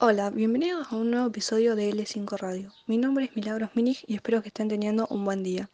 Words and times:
Hola, 0.00 0.30
bienvenidos 0.30 0.92
a 0.92 0.94
un 0.94 1.10
nuevo 1.10 1.26
episodio 1.26 1.74
de 1.74 1.90
L5 1.90 2.38
Radio. 2.38 2.72
Mi 2.86 2.98
nombre 2.98 3.24
es 3.24 3.34
Milagros 3.34 3.70
Minig 3.74 4.04
y 4.06 4.14
espero 4.14 4.42
que 4.42 4.46
estén 4.46 4.68
teniendo 4.68 5.08
un 5.10 5.24
buen 5.24 5.42
día. 5.42 5.70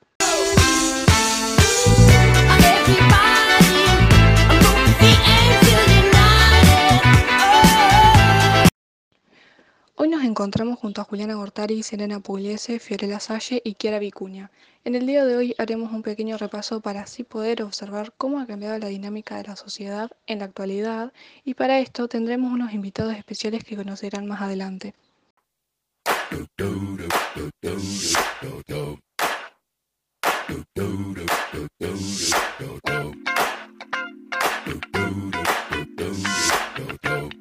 Hoy 10.05 10.11
nos 10.11 10.23
encontramos 10.23 10.79
junto 10.79 11.01
a 11.01 11.05
Juliana 11.05 11.35
Gortari, 11.35 11.83
Serena 11.83 12.21
Pugliese, 12.21 12.79
Fiorella 12.79 13.21
Salle 13.21 13.63
y 13.65 13.73
Chiara 13.73 13.99
Vicuña. 13.99 14.51
En 14.85 14.95
el 14.97 15.07
día 15.07 15.25
de 15.25 15.35
hoy 15.35 15.55
haremos 15.57 15.95
un 15.95 16.03
pequeño 16.03 16.37
repaso 16.37 16.83
para 16.83 17.01
así 17.01 17.25
poder 17.25 17.63
observar 17.63 18.13
cómo 18.19 18.39
ha 18.39 18.47
cambiado 18.47 18.79
la 18.79 18.89
dinámica 18.89 19.39
de 19.39 19.45
la 19.45 19.57
sociedad 19.57 20.11
en 20.27 20.41
la 20.41 20.45
actualidad 20.45 21.15
y 21.43 21.55
para 21.55 21.79
esto 21.79 22.07
tendremos 22.07 22.53
unos 22.53 22.75
invitados 22.75 23.17
especiales 23.17 23.65
que 23.65 23.77
conocerán 23.77 24.27
más 24.27 24.43
adelante. 24.43 24.95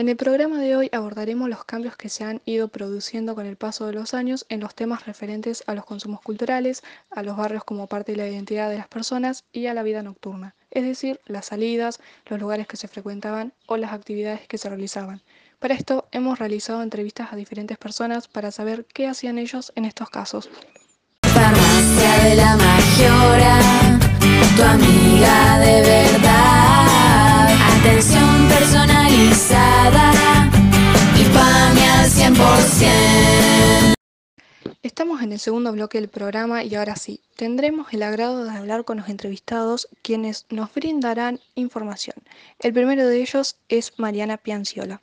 En 0.00 0.08
el 0.08 0.16
programa 0.16 0.58
de 0.58 0.76
hoy 0.76 0.88
abordaremos 0.92 1.50
los 1.50 1.66
cambios 1.66 1.94
que 1.94 2.08
se 2.08 2.24
han 2.24 2.40
ido 2.46 2.68
produciendo 2.68 3.34
con 3.34 3.44
el 3.44 3.56
paso 3.56 3.86
de 3.86 3.92
los 3.92 4.14
años 4.14 4.46
en 4.48 4.60
los 4.60 4.74
temas 4.74 5.04
referentes 5.04 5.62
a 5.66 5.74
los 5.74 5.84
consumos 5.84 6.22
culturales, 6.22 6.82
a 7.10 7.22
los 7.22 7.36
barrios 7.36 7.64
como 7.64 7.86
parte 7.86 8.12
de 8.12 8.16
la 8.16 8.26
identidad 8.26 8.70
de 8.70 8.78
las 8.78 8.88
personas 8.88 9.44
y 9.52 9.66
a 9.66 9.74
la 9.74 9.82
vida 9.82 10.02
nocturna, 10.02 10.54
es 10.70 10.84
decir, 10.84 11.20
las 11.26 11.44
salidas, 11.44 12.00
los 12.24 12.40
lugares 12.40 12.66
que 12.66 12.78
se 12.78 12.88
frecuentaban 12.88 13.52
o 13.66 13.76
las 13.76 13.92
actividades 13.92 14.48
que 14.48 14.56
se 14.56 14.70
realizaban. 14.70 15.20
Para 15.58 15.74
esto 15.74 16.08
hemos 16.12 16.38
realizado 16.38 16.82
entrevistas 16.82 17.34
a 17.34 17.36
diferentes 17.36 17.76
personas 17.76 18.26
para 18.26 18.50
saber 18.50 18.86
qué 18.86 19.06
hacían 19.06 19.36
ellos 19.36 19.70
en 19.76 19.84
estos 19.84 20.08
casos. 20.08 20.48
Farmacia 21.24 22.24
de 22.24 22.36
la 22.36 22.56
tu 24.56 24.62
amiga 24.62 25.58
de 25.58 25.82
verdad. 25.82 27.48
Atención 27.76 28.39
personalizada, 28.60 30.10
al 31.40 32.06
100%. 32.10 33.94
Estamos 34.82 35.22
en 35.22 35.32
el 35.32 35.38
segundo 35.38 35.72
bloque 35.72 35.98
del 35.98 36.10
programa 36.10 36.62
y 36.62 36.74
ahora 36.74 36.94
sí, 36.96 37.22
tendremos 37.36 37.90
el 37.94 38.02
agrado 38.02 38.44
de 38.44 38.50
hablar 38.50 38.84
con 38.84 38.98
los 38.98 39.08
entrevistados 39.08 39.88
quienes 40.02 40.46
nos 40.50 40.74
brindarán 40.74 41.40
información. 41.54 42.16
El 42.58 42.74
primero 42.74 43.06
de 43.06 43.22
ellos 43.22 43.56
es 43.70 43.98
Mariana 43.98 44.36
Pianciola. 44.36 45.00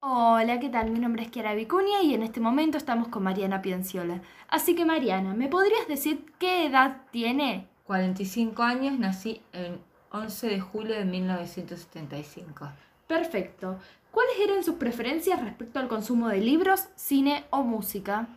Hola, 0.00 0.58
¿qué 0.60 0.70
tal? 0.70 0.90
Mi 0.90 1.00
nombre 1.00 1.24
es 1.24 1.30
Kiara 1.30 1.52
Vicuña 1.54 2.00
y 2.02 2.14
en 2.14 2.22
este 2.22 2.40
momento 2.40 2.78
estamos 2.78 3.08
con 3.08 3.22
Mariana 3.22 3.60
Pianciola. 3.60 4.22
Así 4.48 4.74
que 4.74 4.86
Mariana, 4.86 5.34
¿me 5.34 5.48
podrías 5.48 5.86
decir 5.86 6.24
qué 6.38 6.64
edad 6.64 7.02
tiene? 7.10 7.66
45 7.84 8.62
años, 8.62 8.98
nací 8.98 9.42
el 9.52 9.78
11 10.10 10.48
de 10.48 10.60
julio 10.60 10.94
de 10.94 11.04
1975. 11.04 12.68
Perfecto. 13.06 13.78
¿Cuáles 14.10 14.40
eran 14.40 14.64
sus 14.64 14.76
preferencias 14.76 15.42
respecto 15.42 15.78
al 15.78 15.88
consumo 15.88 16.28
de 16.28 16.38
libros, 16.38 16.88
cine 16.96 17.44
o 17.50 17.62
música? 17.62 18.28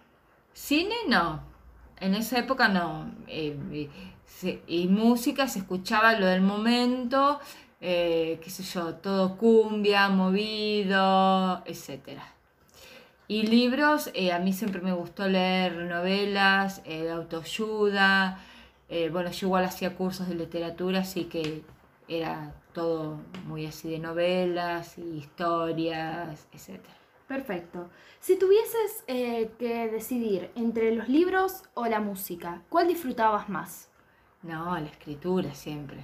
Cine 0.53 0.95
no. 1.07 1.41
En 1.99 2.15
esa 2.15 2.39
época 2.39 2.67
no. 2.67 3.11
Eh, 3.27 3.89
eh, 4.43 4.63
y 4.67 4.87
música 4.87 5.47
se 5.47 5.59
escuchaba 5.59 6.13
lo 6.13 6.25
del 6.25 6.41
momento, 6.41 7.39
eh, 7.79 8.39
qué 8.43 8.49
sé 8.49 8.63
yo, 8.63 8.95
todo 8.95 9.37
cumbia, 9.37 10.09
movido, 10.09 11.63
etc. 11.65 12.19
Y 13.27 13.43
libros, 13.43 14.11
a 14.33 14.39
mí 14.39 14.51
siempre 14.51 14.81
me 14.81 14.93
gustó 14.93 15.27
leer 15.27 15.75
novelas, 15.75 16.83
de 16.83 17.11
autoayuda, 17.11 18.39
eh, 18.91 19.09
bueno, 19.09 19.31
yo 19.31 19.47
igual 19.47 19.63
hacía 19.63 19.95
cursos 19.95 20.27
de 20.27 20.35
literatura, 20.35 20.99
así 20.99 21.23
que 21.23 21.63
era 22.09 22.53
todo 22.73 23.21
muy 23.47 23.65
así 23.65 23.89
de 23.89 23.99
novelas 23.99 24.97
y 24.97 25.17
historias, 25.17 26.45
etc. 26.51 26.81
Perfecto. 27.25 27.89
Si 28.19 28.37
tuvieses 28.37 29.05
eh, 29.07 29.51
que 29.57 29.87
decidir 29.89 30.51
entre 30.55 30.93
los 30.93 31.07
libros 31.07 31.63
o 31.73 31.85
la 31.85 32.01
música, 32.01 32.63
¿cuál 32.67 32.89
disfrutabas 32.89 33.47
más? 33.47 33.89
No, 34.43 34.77
la 34.77 34.87
escritura 34.87 35.53
siempre. 35.53 36.03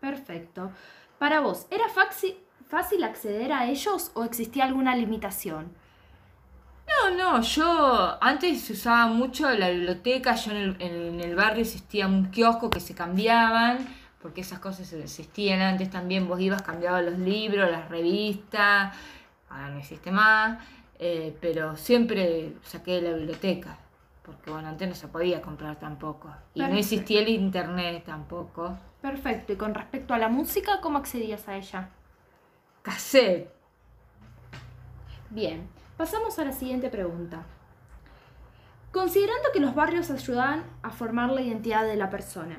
Perfecto. 0.00 0.72
Para 1.20 1.38
vos, 1.38 1.68
¿era 1.70 1.88
fácil 1.88 3.04
acceder 3.04 3.52
a 3.52 3.70
ellos 3.70 4.10
o 4.14 4.24
existía 4.24 4.64
alguna 4.64 4.96
limitación? 4.96 5.72
No, 6.90 7.14
no, 7.14 7.42
yo 7.42 8.18
antes 8.20 8.62
se 8.62 8.72
usaba 8.72 9.06
mucho 9.06 9.50
la 9.50 9.70
biblioteca, 9.70 10.34
yo 10.34 10.52
en 10.52 11.20
el, 11.20 11.34
barrio 11.34 11.62
existía 11.62 12.06
un 12.06 12.30
kiosco 12.30 12.68
que 12.70 12.80
se 12.80 12.94
cambiaban, 12.94 13.86
porque 14.20 14.40
esas 14.40 14.58
cosas 14.58 14.92
existían 14.92 15.60
antes 15.60 15.90
también, 15.90 16.28
vos 16.28 16.40
ibas, 16.40 16.62
cambiabas 16.62 17.04
los 17.04 17.18
libros, 17.18 17.70
las 17.70 17.88
revistas, 17.88 18.94
ahora 19.48 19.70
no 19.70 19.78
existe 19.78 20.10
más, 20.10 20.58
eh, 20.98 21.36
pero 21.40 21.76
siempre 21.76 22.54
saqué 22.64 23.00
de 23.00 23.10
la 23.10 23.16
biblioteca, 23.16 23.78
porque 24.24 24.50
bueno, 24.50 24.68
antes 24.68 24.88
no 24.88 24.94
se 24.94 25.08
podía 25.08 25.40
comprar 25.40 25.78
tampoco, 25.78 26.30
y 26.54 26.60
no 26.60 26.74
existía 26.74 27.20
el 27.20 27.28
internet 27.28 28.04
tampoco. 28.04 28.78
Perfecto, 29.00 29.52
y 29.52 29.56
con 29.56 29.74
respecto 29.74 30.12
a 30.12 30.18
la 30.18 30.28
música, 30.28 30.80
¿cómo 30.82 30.98
accedías 30.98 31.48
a 31.48 31.56
ella? 31.56 31.88
Cassette. 32.82 33.50
Bien. 35.30 35.79
Pasamos 36.00 36.38
a 36.38 36.46
la 36.46 36.52
siguiente 36.52 36.88
pregunta. 36.88 37.44
Considerando 38.90 39.50
que 39.52 39.60
los 39.60 39.74
barrios 39.74 40.10
ayudan 40.10 40.64
a 40.80 40.88
formar 40.88 41.28
la 41.28 41.42
identidad 41.42 41.84
de 41.84 41.96
la 41.96 42.08
persona, 42.08 42.56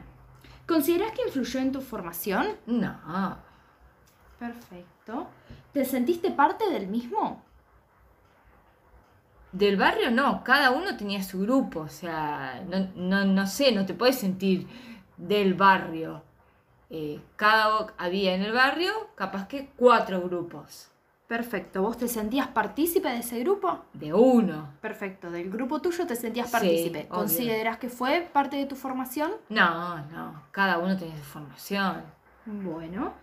¿consideras 0.68 1.12
que 1.13 1.24
influyó 1.24 1.59
en 1.59 1.72
tu 1.72 1.81
formación? 1.81 2.50
No. 2.68 3.40
Perfecto. 4.38 5.28
¿Te 5.74 5.85
sentiste 5.85 6.29
parte 6.29 6.69
del 6.69 6.85
mismo? 6.85 7.44
Del 9.52 9.75
barrio 9.75 10.12
no, 10.12 10.44
cada 10.44 10.69
uno 10.69 10.96
tenía 10.96 11.23
su 11.23 11.40
grupo, 11.40 11.79
o 11.79 11.90
sea, 11.90 12.63
no, 12.96 13.47
sé, 13.47 13.72
no 13.72 13.88
te 13.88 13.96
puedes 13.96 14.19
sentir 14.19 14.68
del 15.18 15.56
barrio. 15.56 16.22
Eh, 16.91 17.19
cada 17.38 17.88
había 17.97 18.35
en 18.35 18.44
el 18.44 18.53
barrio 18.53 18.94
capaz 19.16 19.47
que 19.47 19.72
cuatro 19.75 20.22
grupos. 20.22 20.91
Perfecto. 21.31 21.81
¿Vos 21.81 21.95
te 21.95 22.09
sentías 22.09 22.49
partícipe 22.49 23.07
de 23.07 23.19
ese 23.19 23.39
grupo? 23.39 23.85
De 23.93 24.13
uno. 24.13 24.67
Perfecto. 24.81 25.31
Del 25.31 25.49
grupo 25.49 25.79
tuyo 25.79 26.05
te 26.05 26.17
sentías 26.17 26.51
partícipe. 26.51 27.07
¿Consideras 27.07 27.77
que 27.77 27.87
fue 27.87 28.29
parte 28.33 28.57
de 28.57 28.65
tu 28.65 28.75
formación? 28.75 29.31
No, 29.47 29.99
no. 30.09 30.43
Cada 30.51 30.77
uno 30.79 30.97
tenía 30.97 31.15
su 31.15 31.23
formación. 31.23 32.03
Bueno. 32.45 33.13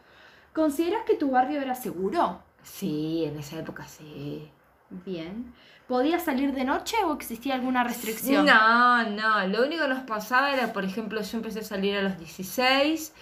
¿Consideras 0.54 1.02
que 1.04 1.16
tu 1.16 1.32
barrio 1.32 1.60
era 1.60 1.74
seguro? 1.74 2.40
Sí, 2.62 3.26
en 3.26 3.38
esa 3.38 3.58
época 3.58 3.86
sí. 3.86 4.50
Bien. 4.88 5.52
¿Podías 5.86 6.24
salir 6.24 6.54
de 6.54 6.64
noche 6.64 6.96
o 7.04 7.12
existía 7.12 7.56
alguna 7.56 7.84
restricción? 7.84 8.46
No, 8.46 9.02
no. 9.10 9.46
Lo 9.48 9.66
único 9.66 9.82
que 9.82 9.88
nos 9.90 10.04
pasaba 10.04 10.50
era, 10.50 10.72
por 10.72 10.86
ejemplo, 10.86 11.20
yo 11.20 11.36
empecé 11.36 11.58
a 11.58 11.64
salir 11.64 11.94
a 11.98 12.00
los 12.00 12.18
16 12.18 13.12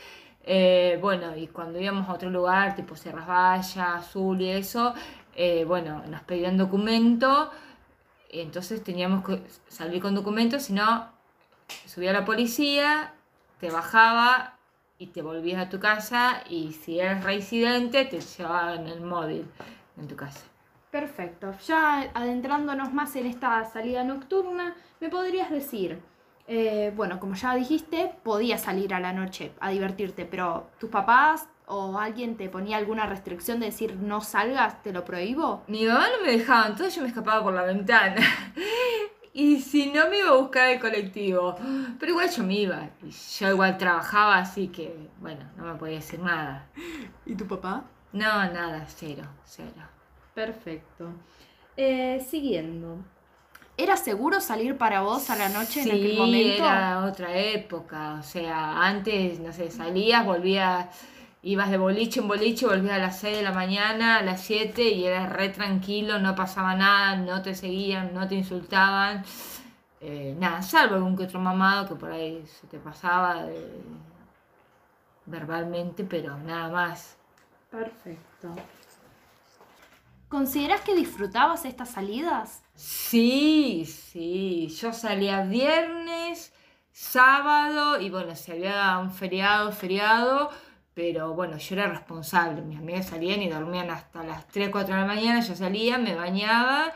eh, 0.46 0.96
bueno, 1.00 1.36
y 1.36 1.48
cuando 1.48 1.80
íbamos 1.80 2.08
a 2.08 2.12
otro 2.12 2.30
lugar, 2.30 2.76
tipo 2.76 2.94
Sierras 2.94 3.26
Vallas, 3.26 3.76
Azul 3.76 4.40
y 4.40 4.50
eso, 4.50 4.94
eh, 5.34 5.64
bueno, 5.64 6.04
nos 6.08 6.22
pedían 6.22 6.56
documento, 6.56 7.50
entonces 8.30 8.82
teníamos 8.84 9.24
que 9.24 9.42
salir 9.68 10.00
con 10.00 10.14
documento, 10.14 10.60
si 10.60 10.72
no, 10.72 11.08
subía 11.86 12.12
la 12.12 12.24
policía, 12.24 13.12
te 13.58 13.70
bajaba 13.70 14.54
y 14.98 15.08
te 15.08 15.20
volvías 15.20 15.66
a 15.66 15.68
tu 15.68 15.80
casa 15.80 16.42
y 16.48 16.72
si 16.72 17.00
eras 17.00 17.24
residente 17.24 18.04
te 18.04 18.20
llevaban 18.20 18.86
el 18.86 19.00
móvil 19.00 19.46
en 19.98 20.06
tu 20.06 20.14
casa. 20.14 20.44
Perfecto. 20.92 21.52
Ya 21.66 22.10
adentrándonos 22.14 22.92
más 22.92 23.16
en 23.16 23.26
esta 23.26 23.64
salida 23.64 24.04
nocturna, 24.04 24.76
¿me 25.00 25.08
podrías 25.08 25.50
decir 25.50 26.00
eh, 26.48 26.92
bueno, 26.94 27.18
como 27.18 27.34
ya 27.34 27.54
dijiste, 27.54 28.12
podías 28.22 28.62
salir 28.62 28.94
a 28.94 29.00
la 29.00 29.12
noche 29.12 29.52
a 29.60 29.70
divertirte, 29.70 30.24
pero 30.24 30.70
tus 30.78 30.90
papás 30.90 31.48
o 31.66 31.98
alguien 31.98 32.36
te 32.36 32.48
ponía 32.48 32.76
alguna 32.76 33.06
restricción 33.06 33.58
de 33.58 33.66
decir 33.66 33.96
no 33.96 34.20
salgas, 34.20 34.82
te 34.82 34.92
lo 34.92 35.04
prohíbo. 35.04 35.64
Mi 35.66 35.84
mamá 35.84 36.06
no 36.16 36.24
me 36.24 36.32
dejaba, 36.32 36.68
entonces 36.68 36.94
yo 36.94 37.02
me 37.02 37.08
escapaba 37.08 37.42
por 37.42 37.52
la 37.52 37.64
ventana. 37.64 38.22
y 39.32 39.60
si 39.60 39.90
no 39.90 40.08
me 40.08 40.20
iba 40.20 40.30
a 40.30 40.36
buscar 40.36 40.68
el 40.70 40.80
colectivo. 40.80 41.56
Pero 41.98 42.12
igual 42.12 42.30
yo 42.30 42.44
me 42.44 42.54
iba. 42.54 42.90
Y 43.02 43.10
yo 43.10 43.50
igual 43.50 43.76
trabajaba, 43.76 44.38
así 44.38 44.68
que, 44.68 45.10
bueno, 45.20 45.44
no 45.56 45.64
me 45.64 45.74
podía 45.74 45.96
decir 45.96 46.20
nada. 46.20 46.68
¿Y 47.24 47.34
tu 47.34 47.46
papá? 47.46 47.84
No, 48.12 48.22
nada, 48.22 48.86
cero, 48.86 49.24
cero. 49.44 49.82
Perfecto. 50.32 51.10
Eh, 51.76 52.24
siguiendo. 52.26 52.98
¿Era 53.78 53.96
seguro 53.96 54.40
salir 54.40 54.78
para 54.78 55.02
vos 55.02 55.28
a 55.28 55.36
la 55.36 55.48
noche 55.48 55.82
en 55.82 55.90
aquel 55.90 56.16
momento? 56.16 56.64
era 56.64 57.04
otra 57.04 57.36
época. 57.36 58.16
O 58.18 58.22
sea, 58.22 58.82
antes, 58.82 59.38
no 59.38 59.52
sé, 59.52 59.70
salías, 59.70 60.24
volvías 60.24 60.86
ibas 61.46 61.70
de 61.70 61.78
boliche 61.78 62.18
en 62.18 62.26
boliche, 62.26 62.66
volvías 62.66 62.94
a 62.94 62.98
las 62.98 63.20
6 63.20 63.36
de 63.36 63.42
la 63.44 63.52
mañana, 63.52 64.18
a 64.18 64.22
las 64.22 64.40
7 64.40 64.82
y 64.82 65.04
eras 65.04 65.32
re 65.32 65.48
tranquilo, 65.50 66.18
no 66.18 66.34
pasaba 66.34 66.74
nada, 66.74 67.16
no 67.16 67.40
te 67.40 67.54
seguían, 67.54 68.12
no 68.12 68.26
te 68.26 68.34
insultaban. 68.34 69.24
Eh, 70.00 70.34
nada, 70.38 70.60
salvo 70.60 70.96
algún 70.96 71.16
que 71.16 71.22
otro 71.22 71.38
mamado 71.38 71.88
que 71.88 71.94
por 71.94 72.10
ahí 72.10 72.44
se 72.46 72.66
te 72.66 72.78
pasaba 72.78 73.46
eh, 73.48 73.80
verbalmente, 75.26 76.02
pero 76.02 76.36
nada 76.36 76.68
más. 76.68 77.16
Perfecto. 77.70 78.48
¿Consideras 80.28 80.80
que 80.80 80.94
disfrutabas 80.94 81.64
estas 81.64 81.90
salidas? 81.90 82.64
Sí, 82.74 83.84
sí, 83.86 84.68
yo 84.68 84.92
salía 84.92 85.42
viernes, 85.44 86.52
sábado 86.90 88.00
y 88.00 88.10
bueno, 88.10 88.34
si 88.34 88.52
había 88.52 88.98
un 88.98 89.12
feriado, 89.12 89.70
feriado, 89.70 90.50
pero 90.94 91.32
bueno, 91.34 91.56
yo 91.58 91.76
era 91.76 91.86
responsable, 91.88 92.60
mis 92.62 92.78
amigas 92.78 93.06
salían 93.06 93.40
y 93.40 93.48
dormían 93.48 93.90
hasta 93.90 94.24
las 94.24 94.48
3, 94.48 94.70
4 94.70 94.94
de 94.94 95.00
la 95.00 95.06
mañana, 95.06 95.40
yo 95.40 95.54
salía, 95.54 95.96
me 95.96 96.14
bañaba 96.16 96.92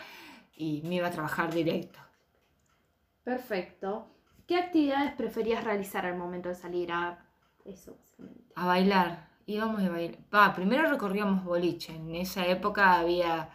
y 0.56 0.82
me 0.82 0.96
iba 0.96 1.06
a 1.06 1.10
trabajar 1.10 1.54
directo. 1.54 2.00
Perfecto. 3.22 4.08
¿Qué 4.48 4.56
actividades 4.56 5.12
preferías 5.12 5.62
realizar 5.62 6.04
al 6.04 6.16
momento 6.16 6.48
de 6.48 6.56
salir 6.56 6.90
a 6.90 7.24
eso? 7.64 7.96
básicamente? 7.96 8.52
A 8.56 8.66
bailar, 8.66 9.29
íbamos 9.54 9.82
de 9.82 9.88
bailar. 9.88 10.54
Primero 10.54 10.88
recorríamos 10.88 11.44
boliche, 11.44 11.94
en 11.94 12.14
esa 12.14 12.46
época 12.46 12.98
había, 12.98 13.50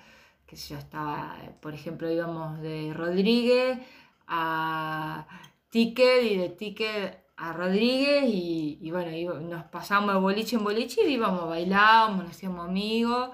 sé 0.47 0.74
yo, 0.74 0.77
estaba, 0.77 1.36
por 1.62 1.74
ejemplo, 1.74 2.12
íbamos 2.12 2.62
de 2.62 2.94
Rodríguez 2.94 3.80
a 4.27 5.27
Ticket 5.69 6.24
y 6.24 6.38
de 6.38 6.50
Ticket 6.50 7.25
a 7.38 7.53
Rodríguez 7.53 8.24
y, 8.27 8.89
bueno, 8.92 9.39
nos 9.42 9.65
pasábamos 9.65 10.15
de 10.15 10.21
boliche 10.21 10.56
en 10.56 10.63
boliche 10.63 11.07
y 11.07 11.13
íbamos, 11.13 11.47
bailábamos, 11.50 12.24
nos 12.24 12.31
hacíamos 12.31 12.68
amigos, 12.68 13.30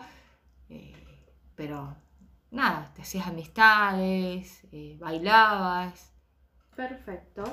eh, 0.69 0.95
pero 1.55 1.95
nada, 2.49 2.91
te 2.95 3.03
hacías 3.03 3.27
amistades, 3.27 4.67
eh, 4.71 4.97
bailabas. 4.99 6.11
Perfecto. 6.75 7.43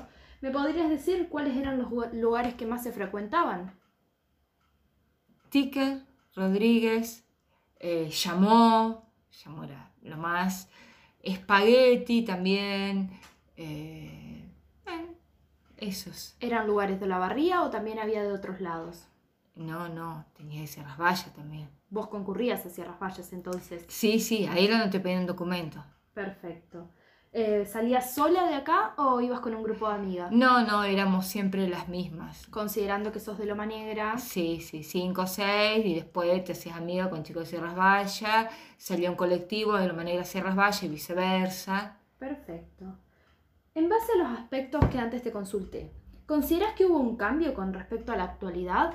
¿Me 0.40 0.50
podrías 0.50 0.88
decir 0.88 1.28
cuáles 1.28 1.56
eran 1.56 1.78
los 1.78 1.90
lugares 2.14 2.54
que 2.54 2.64
más 2.64 2.82
se 2.82 2.93
frecuentaban? 2.93 3.78
Ticker, 5.48 6.02
Rodríguez, 6.34 7.24
eh, 7.80 8.10
Llamó, 8.10 9.10
Llamó 9.44 9.64
era 9.64 9.90
lo 10.02 10.16
más, 10.16 10.68
Spaghetti 11.26 12.22
también, 12.22 13.10
eh, 13.56 14.44
esos. 15.76 16.36
¿Eran 16.40 16.66
lugares 16.66 17.00
de 17.00 17.06
la 17.06 17.18
barría 17.18 17.62
o 17.62 17.70
también 17.70 17.98
había 17.98 18.22
de 18.22 18.32
otros 18.32 18.60
lados? 18.60 19.06
No, 19.54 19.88
no, 19.88 20.24
tenía 20.36 20.62
ese 20.62 20.82
rasvalla 20.82 21.32
también. 21.34 21.68
Vos 21.90 22.08
concurrías 22.08 22.64
a 22.66 22.70
Sierras 22.70 22.98
Valles 23.00 23.32
entonces. 23.32 23.84
Sí, 23.88 24.20
sí, 24.20 24.46
ahí 24.46 24.66
era 24.66 24.78
donde 24.78 24.92
te 24.92 25.00
pedían 25.00 25.26
documento. 25.26 25.84
Perfecto. 26.14 26.90
Eh, 27.40 27.67
¿Salías 27.67 28.14
sola 28.14 28.49
de 28.49 28.56
acá 28.56 28.94
o 28.96 29.20
ibas 29.20 29.38
con 29.38 29.55
un 29.55 29.62
grupo 29.62 29.88
de 29.88 29.94
amigas? 29.94 30.32
No, 30.32 30.67
no, 30.67 30.82
éramos 30.82 31.25
siempre 31.25 31.69
las 31.69 31.87
mismas. 31.88 32.49
Considerando 32.49 33.12
que 33.12 33.20
sos 33.20 33.38
de 33.38 33.46
Loma 33.46 33.64
Negra. 33.64 34.19
Sí, 34.19 34.61
sí, 34.61 34.82
cinco 34.82 35.23
o 35.23 35.26
seis, 35.29 35.87
y 35.87 35.94
después 35.94 36.43
te 36.43 36.50
hacías 36.50 36.76
amiga 36.76 37.08
con 37.08 37.23
chicos 37.23 37.44
de 37.44 37.50
Sierras 37.50 37.76
Valla, 37.76 38.50
salía 38.76 39.08
un 39.08 39.17
colectivo 39.17 39.76
de 39.76 39.87
la 39.87 39.93
manera 39.93 40.25
Sierras 40.25 40.56
Valla 40.56 40.85
y 40.85 40.88
viceversa. 40.88 41.99
Perfecto. 42.19 42.87
En 43.73 43.88
base 43.88 44.14
a 44.14 44.17
los 44.17 44.37
aspectos 44.37 44.85
que 44.87 44.99
antes 44.99 45.23
te 45.23 45.31
consulté, 45.31 45.93
¿consideras 46.26 46.73
que 46.73 46.87
hubo 46.87 46.99
un 46.99 47.17
cambio 47.17 47.55
con 47.55 47.73
respecto 47.73 48.11
a 48.11 48.17
la 48.17 48.25
actualidad? 48.25 48.94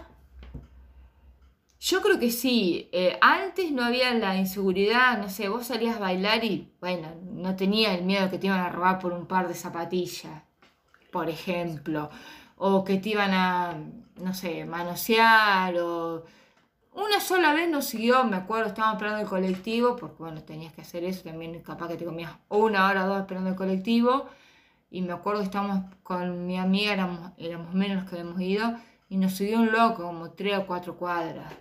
Yo 1.83 2.01
creo 2.01 2.17
que 2.17 2.31
sí. 2.31 2.87
eh, 2.93 3.17
antes 3.19 3.71
no 3.73 3.83
había 3.83 4.13
la 4.13 4.37
inseguridad, 4.37 5.17
no 5.17 5.29
sé, 5.29 5.49
vos 5.49 5.67
salías 5.67 5.97
a 5.97 5.99
bailar 5.99 6.41
y, 6.45 6.71
bueno, 6.79 7.09
no 7.33 7.57
tenía 7.57 7.93
el 7.93 8.05
miedo 8.05 8.29
que 8.29 8.37
te 8.39 8.47
iban 8.47 8.61
a 8.61 8.69
robar 8.69 8.99
por 8.99 9.11
un 9.11 9.25
par 9.27 9.49
de 9.49 9.53
zapatillas, 9.53 10.43
por 11.11 11.29
ejemplo. 11.29 12.09
O 12.55 12.85
que 12.85 12.97
te 12.99 13.09
iban 13.09 13.33
a, 13.33 13.75
no 14.21 14.33
sé, 14.33 14.63
manosear 14.65 15.77
o... 15.79 16.25
Una 16.93 17.19
sola 17.19 17.53
vez 17.53 17.69
nos 17.69 17.85
siguió, 17.85 18.23
me 18.23 18.37
acuerdo, 18.37 18.67
estábamos 18.69 18.95
esperando 18.97 19.21
el 19.21 19.27
colectivo, 19.27 19.97
porque 19.97 20.23
bueno, 20.23 20.41
tenías 20.43 20.71
que 20.73 20.81
hacer 20.81 21.03
eso, 21.03 21.23
también 21.23 21.61
capaz 21.63 21.89
que 21.89 21.97
te 21.97 22.05
comías 22.05 22.31
una 22.49 22.87
hora 22.87 23.05
o 23.05 23.07
dos 23.09 23.19
esperando 23.21 23.49
el 23.49 23.55
colectivo. 23.57 24.27
Y 24.89 25.01
me 25.01 25.13
acuerdo 25.13 25.41
que 25.41 25.45
estábamos 25.47 25.85
con 26.03 26.45
mi 26.45 26.57
amiga, 26.57 26.93
éramos, 26.93 27.31
éramos 27.37 27.73
menos 27.73 27.97
los 27.97 28.09
que 28.09 28.19
habíamos 28.19 28.39
ido, 28.41 28.73
y 29.09 29.17
nos 29.17 29.33
siguió 29.33 29.59
un 29.59 29.71
loco, 29.71 30.03
como 30.03 30.31
tres 30.31 30.59
o 30.59 30.65
cuatro 30.67 30.95
cuadras. 30.97 31.51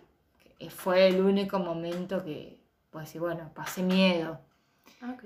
Que 0.62 0.70
Fue 0.70 1.08
el 1.08 1.20
único 1.20 1.58
momento 1.58 2.22
que, 2.24 2.56
pues 2.90 3.06
decir, 3.06 3.20
bueno, 3.20 3.50
pasé 3.52 3.82
miedo. 3.82 4.38
Ok. 5.02 5.24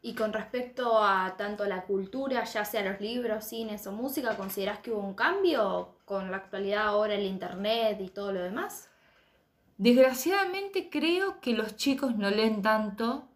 Y 0.00 0.14
con 0.14 0.32
respecto 0.32 1.02
a 1.02 1.34
tanto 1.36 1.64
la 1.64 1.82
cultura, 1.82 2.44
ya 2.44 2.64
sea 2.64 2.84
los 2.84 3.00
libros, 3.00 3.44
cines 3.44 3.84
o 3.88 3.90
música, 3.90 4.36
¿consideras 4.36 4.78
que 4.78 4.92
hubo 4.92 5.00
un 5.00 5.14
cambio 5.14 5.96
con 6.04 6.30
la 6.30 6.36
actualidad 6.36 6.86
ahora, 6.86 7.14
el 7.16 7.26
internet 7.26 8.00
y 8.00 8.10
todo 8.10 8.32
lo 8.32 8.40
demás? 8.40 8.88
Desgraciadamente 9.76 10.88
creo 10.88 11.40
que 11.40 11.54
los 11.54 11.74
chicos 11.74 12.14
no 12.14 12.30
leen 12.30 12.62
tanto, 12.62 13.26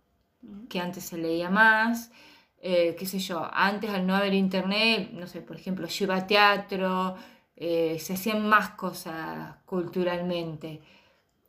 que 0.68 0.78
antes 0.78 1.02
se 1.02 1.18
leía 1.18 1.50
más. 1.50 2.12
Eh, 2.58 2.94
qué 2.96 3.06
sé 3.06 3.18
yo, 3.18 3.48
antes 3.52 3.90
al 3.90 4.06
no 4.06 4.14
haber 4.14 4.34
internet, 4.34 5.10
no 5.10 5.26
sé, 5.26 5.40
por 5.40 5.56
ejemplo, 5.56 5.88
yo 5.88 6.04
iba 6.04 6.14
a 6.14 6.26
teatro, 6.28 7.16
eh, 7.56 7.98
se 8.00 8.14
hacían 8.14 8.48
más 8.48 8.70
cosas 8.70 9.56
culturalmente. 9.66 10.82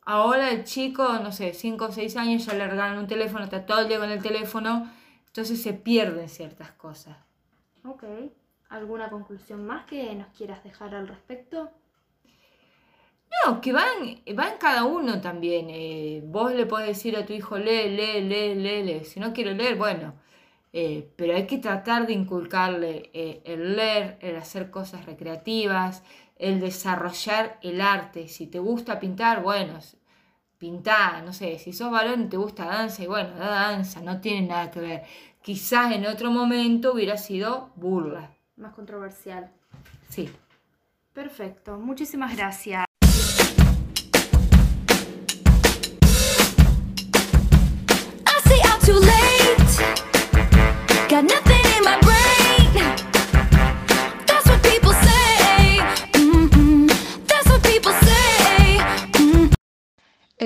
Ahora 0.02 0.50
el 0.50 0.64
chico, 0.64 1.18
no 1.20 1.32
sé, 1.32 1.54
5 1.54 1.86
o 1.86 1.92
6 1.92 2.16
años 2.16 2.46
ya 2.46 2.54
le 2.54 2.66
regalan 2.68 2.98
un 2.98 3.06
teléfono, 3.08 3.44
está 3.44 3.66
todo 3.66 3.80
el 3.80 3.88
día 3.88 3.98
con 3.98 4.10
el 4.10 4.22
teléfono, 4.22 4.90
entonces 5.26 5.62
se 5.62 5.74
pierden 5.74 6.28
ciertas 6.28 6.72
cosas. 6.72 7.16
Ok. 7.84 8.04
¿Alguna 8.68 9.10
conclusión 9.10 9.66
más 9.66 9.84
que 9.86 10.14
nos 10.14 10.28
quieras 10.28 10.62
dejar 10.62 10.94
al 10.94 11.08
respecto? 11.08 11.72
No, 13.44 13.60
que 13.60 13.72
van, 13.72 14.22
van 14.34 14.58
cada 14.58 14.84
uno 14.84 15.20
también. 15.20 15.68
eh, 15.70 16.22
vos 16.24 16.52
le 16.52 16.66
podés 16.66 16.88
decir 16.88 17.16
a 17.16 17.26
tu 17.26 17.32
hijo, 17.32 17.58
lee, 17.58 17.88
lee, 17.96 18.20
lee, 18.22 18.54
lee, 18.54 18.82
lee. 18.84 19.04
Si 19.04 19.20
no 19.20 19.32
quiere 19.32 19.54
leer, 19.54 19.76
bueno. 19.76 20.14
Eh, 20.72 21.10
pero 21.16 21.34
hay 21.34 21.46
que 21.46 21.58
tratar 21.58 22.06
de 22.06 22.12
inculcarle 22.12 23.10
eh, 23.14 23.42
el 23.44 23.76
leer, 23.76 24.18
el 24.20 24.36
hacer 24.36 24.70
cosas 24.70 25.06
recreativas, 25.06 26.02
el 26.36 26.60
desarrollar 26.60 27.58
el 27.62 27.80
arte. 27.80 28.28
Si 28.28 28.46
te 28.46 28.58
gusta 28.58 28.98
pintar, 29.00 29.42
bueno, 29.42 29.78
pintá, 30.58 31.22
no 31.22 31.32
sé, 31.32 31.58
si 31.58 31.72
sos 31.72 31.90
varón 31.90 32.22
y 32.22 32.28
te 32.28 32.36
gusta 32.36 32.66
danza, 32.66 33.02
y 33.02 33.06
bueno, 33.06 33.30
da 33.30 33.48
danza, 33.48 34.00
no 34.00 34.20
tiene 34.20 34.46
nada 34.46 34.70
que 34.70 34.80
ver. 34.80 35.02
Quizás 35.42 35.92
en 35.92 36.06
otro 36.06 36.30
momento 36.30 36.92
hubiera 36.92 37.16
sido 37.16 37.70
burla. 37.76 38.32
Más 38.56 38.74
controversial. 38.74 39.50
Sí. 40.08 40.30
Perfecto. 41.12 41.78
Muchísimas 41.78 42.36
gracias. 42.36 42.87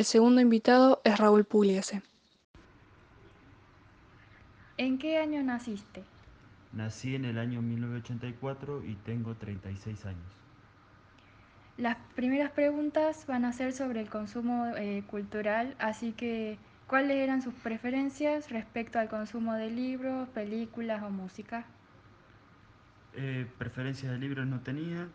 El 0.03 0.07
segundo 0.07 0.41
invitado 0.41 1.01
es 1.05 1.17
Raúl 1.17 1.45
Pugliese. 1.45 2.03
¿En 4.77 4.99
qué 4.99 5.19
año 5.19 5.45
naciste? 5.45 6.03
Nací 6.73 7.15
en 7.15 7.25
el 7.25 7.39
año 7.39 7.63
1984 7.63 8.85
y 8.85 8.97
tengo 8.97 9.37
36 9.37 10.05
años. 10.07 10.33
Las 11.77 11.99
primeras 12.17 12.51
preguntas 12.51 13.27
van 13.29 13.45
a 13.45 13.53
ser 13.53 13.73
sobre 13.73 14.01
el 14.01 14.11
consumo 14.11 14.73
eh, 14.77 15.05
cultural, 15.07 15.77
así 15.79 16.11
que 16.11 16.59
¿cuáles 16.89 17.19
eran 17.19 17.41
sus 17.41 17.55
preferencias 17.55 18.51
respecto 18.51 18.99
al 18.99 19.09
consumo 19.09 19.55
de 19.55 19.71
libros, 19.71 20.29
películas 20.31 21.01
o 21.05 21.11
música? 21.11 21.65
Eh, 23.15 23.47
preferencias 23.57 24.11
de 24.11 24.19
libros 24.19 24.49
no 24.49 24.59
tenía, 24.63 25.07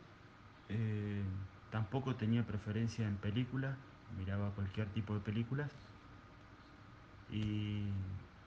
eh, 0.70 1.24
tampoco 1.72 2.16
tenía 2.16 2.44
preferencia 2.44 3.06
en 3.06 3.18
películas, 3.18 3.76
miraba 4.10 4.54
cualquier 4.56 4.92
tipo 4.94 5.14
de 5.16 5.22
películas 5.22 5.72
y, 7.28 7.94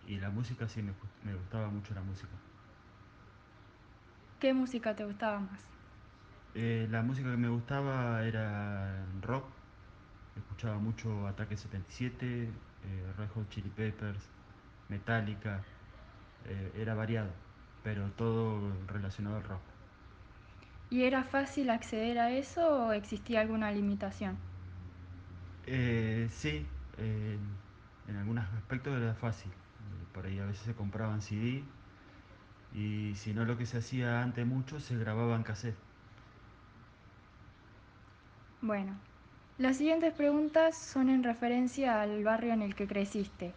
y 0.02 0.18
la 0.20 0.30
música 0.30 0.68
sí 0.68 0.82
me, 0.82 0.94
me 1.22 1.34
gustaba 1.34 1.70
mucho 1.70 1.94
la 1.94 2.02
música. 2.02 2.42
¿Qué 4.40 4.52
música 4.54 4.96
te 4.96 5.04
gustaba 5.04 5.38
más? 5.38 5.60
Eh, 6.54 6.86
la 6.90 7.02
música 7.02 7.30
que 7.30 7.36
me 7.36 7.48
gustaba 7.48 8.24
era 8.24 9.06
rock, 9.20 9.56
escuchaba 10.36 10.78
mucho 10.78 11.26
Ataque 11.28 11.56
77, 11.56 12.62
eh, 12.82 13.12
Red 13.16 13.30
Hot 13.30 13.48
Chili 13.50 13.70
Peppers, 13.70 14.30
Metallica, 14.88 15.66
eh, 16.44 16.72
era 16.76 16.94
variado, 16.94 17.34
pero 17.82 18.12
todo 18.14 18.86
relacionado 18.86 19.36
al 19.38 19.44
rock. 19.44 19.74
¿Y 20.90 21.04
era 21.04 21.24
fácil 21.24 21.70
acceder 21.70 22.18
a 22.18 22.32
eso 22.32 22.88
o 22.88 22.92
existía 22.92 23.40
alguna 23.40 23.72
limitación? 23.72 24.36
Eh, 25.72 26.28
sí, 26.32 26.66
eh, 26.98 27.38
en 28.08 28.16
algunos 28.16 28.44
aspectos 28.54 29.00
era 29.00 29.14
fácil. 29.14 29.52
Por 30.12 30.26
ahí 30.26 30.38
a 30.40 30.46
veces 30.46 30.64
se 30.64 30.74
compraban 30.74 31.22
CD 31.22 31.62
y 32.74 33.14
si 33.16 33.32
no 33.34 33.44
lo 33.44 33.56
que 33.58 33.66
se 33.66 33.78
hacía 33.78 34.22
antes 34.22 34.46
mucho 34.46 34.80
se 34.80 34.96
grababa 34.98 35.36
en 35.36 35.42
cassette. 35.44 35.76
Bueno, 38.62 38.92
las 39.58 39.76
siguientes 39.78 40.14
preguntas 40.14 40.76
son 40.76 41.10
en 41.10 41.22
referencia 41.24 42.00
al 42.00 42.24
barrio 42.24 42.52
en 42.54 42.62
el 42.62 42.74
que 42.74 42.86
creciste, 42.86 43.54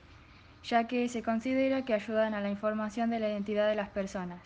ya 0.63 0.87
que 0.87 1.07
se 1.09 1.23
considera 1.23 1.85
que 1.85 1.93
ayudan 1.93 2.33
a 2.33 2.41
la 2.41 2.49
información 2.49 3.09
de 3.09 3.19
la 3.19 3.29
identidad 3.29 3.67
de 3.69 3.75
las 3.75 3.89
personas. 3.89 4.41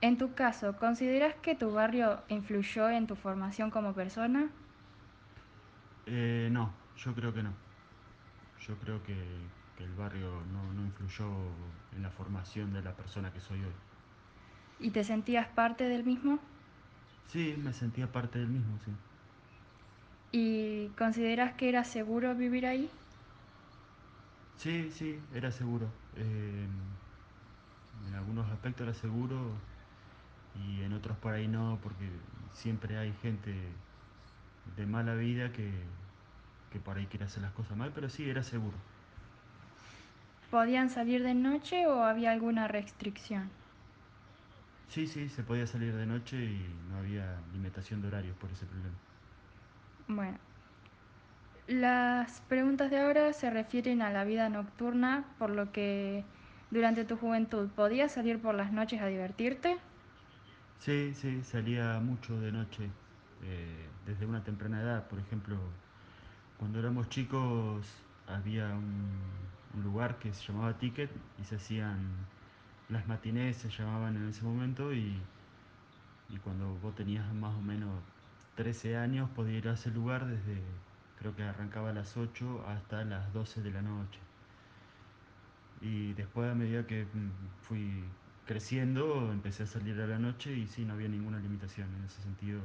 En 0.00 0.18
tu 0.18 0.34
caso, 0.34 0.76
¿consideras 0.78 1.34
que 1.36 1.54
tu 1.56 1.72
barrio 1.72 2.24
influyó 2.28 2.90
en 2.90 3.06
tu 3.06 3.16
formación 3.16 3.70
como 3.70 3.94
persona? 3.94 4.52
Eh, 6.06 6.48
no, 6.50 6.72
yo 7.04 7.14
creo 7.14 7.32
que 7.34 7.42
no. 7.42 7.54
Yo 8.56 8.78
creo 8.78 9.02
que, 9.02 9.50
que 9.76 9.84
el 9.84 9.94
barrio 9.94 10.44
no, 10.46 10.72
no 10.72 10.86
influyó 10.86 11.26
en 11.90 12.02
la 12.02 12.10
formación 12.10 12.72
de 12.72 12.80
la 12.82 12.96
persona 12.96 13.30
que 13.32 13.40
soy 13.40 13.64
hoy. 13.64 13.74
¿Y 14.78 14.90
te 14.90 15.02
sentías 15.04 15.48
parte 15.48 15.84
del 15.88 16.04
mismo? 16.04 16.40
Sí, 17.26 17.56
me 17.58 17.72
sentía 17.72 18.12
parte 18.12 18.38
del 18.38 18.48
mismo, 18.50 18.78
sí. 18.78 18.92
¿Y 20.32 20.88
consideras 20.98 21.54
que 21.54 21.68
era 21.68 21.84
seguro 21.84 22.34
vivir 22.34 22.66
ahí? 22.66 22.90
Sí, 24.56 24.90
sí, 24.90 25.26
era 25.32 25.50
seguro. 25.52 25.92
Eh, 26.14 26.68
en 28.06 28.14
algunos 28.14 28.50
aspectos 28.50 28.84
era 28.84 28.94
seguro 28.94 29.64
y 30.54 30.82
en 30.82 30.92
otros 30.94 31.18
por 31.18 31.34
ahí 31.34 31.48
no, 31.48 31.80
porque 31.82 32.22
siempre 32.50 32.98
hay 32.98 33.14
gente 33.14 33.82
de 34.64 34.86
mala 34.86 35.14
vida 35.14 35.52
que, 35.52 35.88
que 36.72 36.80
por 36.80 36.98
ahí 36.98 37.08
quiere 37.08 37.26
hacer 37.26 37.42
las 37.42 37.52
cosas 37.52 37.76
mal, 37.76 37.92
pero 37.94 38.08
sí, 38.10 38.28
era 38.30 38.42
seguro. 38.42 38.78
¿Podían 40.50 40.88
salir 40.88 41.24
de 41.24 41.34
noche 41.34 41.88
o 41.88 42.04
había 42.04 42.30
alguna 42.30 42.68
restricción? 42.68 43.50
Sí, 44.86 45.06
sí, 45.08 45.28
se 45.28 45.42
podía 45.42 45.66
salir 45.66 45.96
de 45.96 46.06
noche 46.06 46.36
y 46.44 46.80
no 46.86 46.96
había 46.98 47.40
limitación 47.50 48.00
de 48.00 48.06
horarios 48.08 48.36
por 48.36 48.52
ese 48.52 48.66
problema. 48.66 49.02
Bueno, 50.08 50.38
las 51.66 52.40
preguntas 52.42 52.90
de 52.90 52.98
ahora 52.98 53.32
se 53.32 53.50
refieren 53.50 54.00
a 54.02 54.10
la 54.12 54.22
vida 54.24 54.48
nocturna, 54.48 55.34
por 55.38 55.50
lo 55.50 55.72
que 55.72 56.24
durante 56.70 57.04
tu 57.04 57.16
juventud 57.16 57.68
podías 57.70 58.12
salir 58.12 58.40
por 58.40 58.54
las 58.54 58.72
noches 58.72 59.00
a 59.02 59.06
divertirte. 59.06 59.78
Sí, 60.78 61.14
sí, 61.14 61.44
salía 61.44 62.00
mucho 62.00 62.40
de 62.40 62.50
noche, 62.52 62.92
eh, 63.40 63.94
desde 64.04 64.26
una 64.26 64.42
temprana 64.42 64.82
edad. 64.82 65.08
Por 65.08 65.20
ejemplo, 65.20 65.80
cuando 66.62 66.78
éramos 66.78 67.08
chicos 67.08 67.84
había 68.28 68.68
un, 68.68 69.10
un 69.74 69.82
lugar 69.82 70.20
que 70.20 70.32
se 70.32 70.46
llamaba 70.46 70.78
Ticket 70.78 71.10
y 71.40 71.44
se 71.44 71.56
hacían 71.56 71.98
las 72.88 73.08
matinés, 73.08 73.56
se 73.56 73.68
llamaban 73.68 74.14
en 74.14 74.28
ese 74.28 74.44
momento, 74.44 74.92
y, 74.92 75.18
y 76.30 76.36
cuando 76.36 76.72
vos 76.80 76.94
tenías 76.94 77.26
más 77.34 77.52
o 77.56 77.60
menos 77.60 77.90
13 78.54 78.96
años 78.96 79.28
podías 79.30 79.58
ir 79.58 79.68
a 79.70 79.72
ese 79.72 79.90
lugar 79.90 80.24
desde, 80.24 80.62
creo 81.18 81.34
que 81.34 81.42
arrancaba 81.42 81.90
a 81.90 81.94
las 81.94 82.16
8 82.16 82.64
hasta 82.68 83.04
las 83.04 83.32
12 83.32 83.60
de 83.60 83.70
la 83.72 83.82
noche. 83.82 84.20
Y 85.80 86.12
después 86.12 86.48
a 86.48 86.54
medida 86.54 86.86
que 86.86 87.06
mm, 87.06 87.30
fui 87.62 88.04
creciendo 88.46 89.32
empecé 89.32 89.64
a 89.64 89.66
salir 89.66 90.00
a 90.00 90.06
la 90.06 90.20
noche 90.20 90.52
y 90.52 90.68
sí, 90.68 90.84
no 90.84 90.92
había 90.92 91.08
ninguna 91.08 91.40
limitación, 91.40 91.88
en 91.98 92.04
ese 92.04 92.22
sentido 92.22 92.60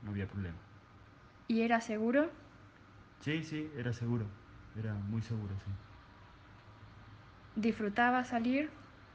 no 0.00 0.12
había 0.12 0.26
problema. 0.26 0.56
¿Y 1.48 1.60
era 1.60 1.82
seguro? 1.82 2.30
Sí, 3.22 3.42
sí, 3.42 3.70
era 3.74 3.92
seguro, 3.94 4.26
era 4.74 4.92
muy 4.94 5.22
seguro, 5.22 5.54
sí. 5.64 5.70
¿Disfrutabas 7.54 8.28
salir? 8.28 8.70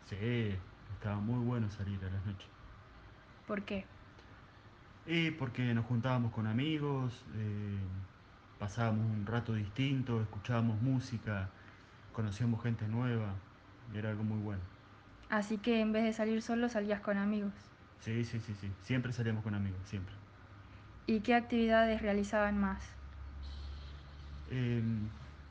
Sí, 0.06 0.16
estaba 0.92 1.20
muy 1.20 1.40
bueno 1.46 1.70
salir 1.70 2.04
a 2.06 2.10
las 2.10 2.26
noches. 2.26 2.50
¿Por 3.46 3.64
qué? 3.66 3.86
Y 5.06 5.32
porque 5.32 5.74
nos 5.74 5.86
juntábamos 5.86 6.32
con 6.34 6.48
amigos, 6.48 7.26
eh, 7.36 7.80
pasábamos 8.60 9.06
un 9.06 9.26
rato 9.26 9.54
distinto, 9.54 10.22
escuchábamos 10.22 10.82
música, 10.82 11.50
conocíamos 12.14 12.62
gente 12.64 12.88
nueva, 12.88 13.36
era 13.94 14.10
algo 14.10 14.24
muy 14.24 14.40
bueno. 14.40 14.62
Así 15.30 15.58
que 15.60 15.80
en 15.80 15.94
vez 15.94 16.04
de 16.04 16.12
salir 16.12 16.42
solo 16.42 16.68
salías 16.68 17.00
con 17.00 17.18
amigos. 17.18 17.54
Sí, 18.00 18.24
sí, 18.26 18.40
sí, 18.40 18.56
sí, 18.56 18.76
siempre 18.82 19.14
salíamos 19.14 19.44
con 19.44 19.54
amigos, 19.54 19.88
siempre. 19.88 20.16
¿Y 21.08 21.22
qué 21.22 21.34
actividades 21.34 22.04
realizaban 22.04 22.60
más? 22.60 22.97
Eh, 24.50 24.82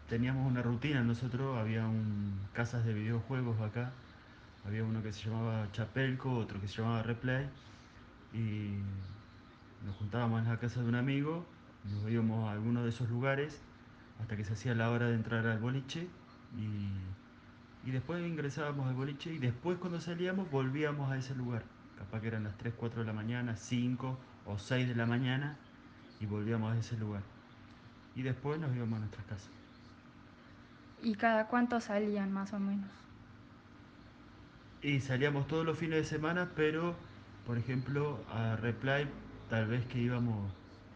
teníamos 0.08 0.50
una 0.50 0.62
rutina 0.62 1.02
nosotros, 1.02 1.58
había 1.58 1.86
un, 1.86 2.38
casas 2.52 2.84
de 2.84 2.94
videojuegos 2.94 3.60
acá, 3.60 3.92
había 4.66 4.84
uno 4.84 5.02
que 5.02 5.12
se 5.12 5.28
llamaba 5.28 5.68
Chapelco, 5.72 6.32
otro 6.32 6.60
que 6.60 6.68
se 6.68 6.80
llamaba 6.80 7.02
Replay, 7.02 7.48
y 8.32 8.76
nos 9.84 9.96
juntábamos 9.96 10.42
en 10.42 10.48
la 10.48 10.58
casa 10.58 10.82
de 10.82 10.88
un 10.88 10.94
amigo, 10.94 11.46
nos 11.84 12.10
íbamos 12.10 12.48
a 12.48 12.52
alguno 12.52 12.82
de 12.82 12.90
esos 12.90 13.08
lugares 13.08 13.60
hasta 14.20 14.36
que 14.36 14.44
se 14.44 14.54
hacía 14.54 14.74
la 14.74 14.90
hora 14.90 15.08
de 15.08 15.14
entrar 15.14 15.46
al 15.46 15.58
boliche 15.58 16.08
y, 16.56 17.88
y 17.88 17.92
después 17.92 18.26
ingresábamos 18.26 18.88
al 18.88 18.94
boliche 18.94 19.32
y 19.32 19.38
después 19.38 19.78
cuando 19.78 20.00
salíamos 20.00 20.50
volvíamos 20.50 21.10
a 21.10 21.18
ese 21.18 21.34
lugar. 21.34 21.64
Capaz 21.98 22.20
que 22.20 22.28
eran 22.28 22.44
las 22.44 22.56
3, 22.58 22.74
4 22.76 23.00
de 23.00 23.06
la 23.06 23.12
mañana, 23.12 23.56
5 23.56 24.18
o 24.46 24.58
6 24.58 24.88
de 24.88 24.94
la 24.94 25.06
mañana 25.06 25.56
y 26.20 26.26
volvíamos 26.26 26.74
a 26.74 26.78
ese 26.78 26.96
lugar. 26.96 27.22
Y 28.16 28.22
después 28.24 28.58
nos 28.60 28.74
íbamos 28.74 28.96
a 28.96 29.00
nuestras 29.00 29.26
casas. 29.26 29.50
¿Y 31.02 31.14
cada 31.16 31.46
cuánto 31.48 31.80
salían 31.80 32.32
más 32.32 32.52
o 32.52 32.58
menos? 32.58 32.90
Y 34.82 35.00
salíamos 35.00 35.46
todos 35.48 35.66
los 35.66 35.78
fines 35.78 35.98
de 35.98 36.04
semana, 36.04 36.52
pero 36.56 36.96
por 37.46 37.58
ejemplo 37.58 38.24
a 38.30 38.56
Reply 38.56 39.08
tal 39.48 39.68
vez 39.68 39.86
que 39.86 39.98
íbamos 40.00 40.52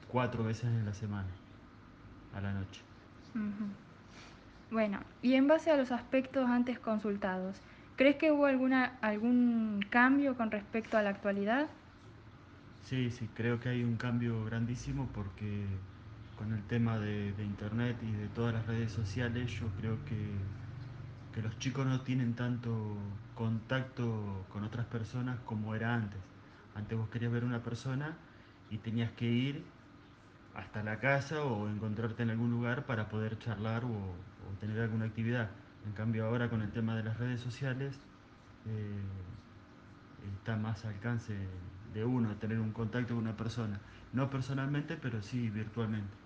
cuatro 0.08 0.44
veces 0.44 0.64
en 0.66 0.84
la 0.86 0.94
semana, 0.94 1.28
a 2.32 2.40
la 2.40 2.52
noche. 2.52 2.84
Bueno, 4.70 5.00
y 5.22 5.34
en 5.34 5.48
base 5.48 5.70
a 5.70 5.76
los 5.76 5.92
aspectos 5.92 6.48
antes 6.48 6.78
consultados, 6.80 7.62
¿crees 7.96 8.16
que 8.16 8.32
hubo 8.32 8.46
alguna, 8.46 8.98
algún 9.02 9.80
cambio 9.90 10.36
con 10.36 10.50
respecto 10.50 10.96
a 10.98 11.02
la 11.02 11.10
actualidad? 11.10 11.70
Sí, 12.80 13.10
sí, 13.10 13.28
creo 13.34 13.60
que 13.60 13.68
hay 13.68 13.84
un 13.84 13.96
cambio 13.96 14.44
grandísimo 14.44 15.12
porque 15.12 15.80
con 16.40 16.54
el 16.54 16.62
tema 16.62 16.98
de, 16.98 17.34
internet 17.38 17.98
y 18.02 18.12
de 18.12 18.26
todas 18.28 18.54
las 18.54 18.66
redes 18.66 18.90
sociales 18.90 19.50
yo 19.60 19.66
creo 19.78 20.02
que, 20.06 20.16
que 21.34 21.42
los 21.42 21.58
chicos 21.58 21.84
no 21.84 22.00
tienen 22.00 22.32
tanto 22.32 22.96
contacto 23.34 24.46
con 24.50 24.64
otras 24.64 24.86
personas 24.86 25.38
como 25.40 25.74
era 25.74 25.94
antes. 25.94 26.18
Antes 26.74 26.96
vos 26.96 27.10
querías 27.10 27.30
ver 27.30 27.44
una 27.44 27.62
persona 27.62 28.16
y 28.70 28.78
tenías 28.78 29.10
que 29.12 29.26
ir 29.26 29.62
hasta 30.54 30.82
la 30.82 30.98
casa 30.98 31.44
o 31.44 31.68
encontrarte 31.68 32.22
en 32.22 32.30
algún 32.30 32.50
lugar 32.50 32.86
para 32.86 33.10
poder 33.10 33.38
charlar 33.38 33.84
o, 33.84 33.88
o 33.88 34.58
tener 34.60 34.80
alguna 34.80 35.04
actividad. 35.04 35.50
En 35.84 35.92
cambio 35.92 36.24
ahora 36.24 36.48
con 36.48 36.62
el 36.62 36.72
tema 36.72 36.96
de 36.96 37.02
las 37.02 37.18
redes 37.18 37.42
sociales 37.42 37.94
eh, 38.66 39.02
está 40.38 40.56
más 40.56 40.86
al 40.86 40.94
alcance 40.94 41.36
de 41.92 42.02
uno 42.02 42.34
tener 42.36 42.58
un 42.60 42.72
contacto 42.72 43.14
con 43.14 43.24
una 43.24 43.36
persona. 43.36 43.78
No 44.14 44.30
personalmente, 44.30 44.96
pero 44.96 45.20
sí 45.20 45.50
virtualmente. 45.50 46.19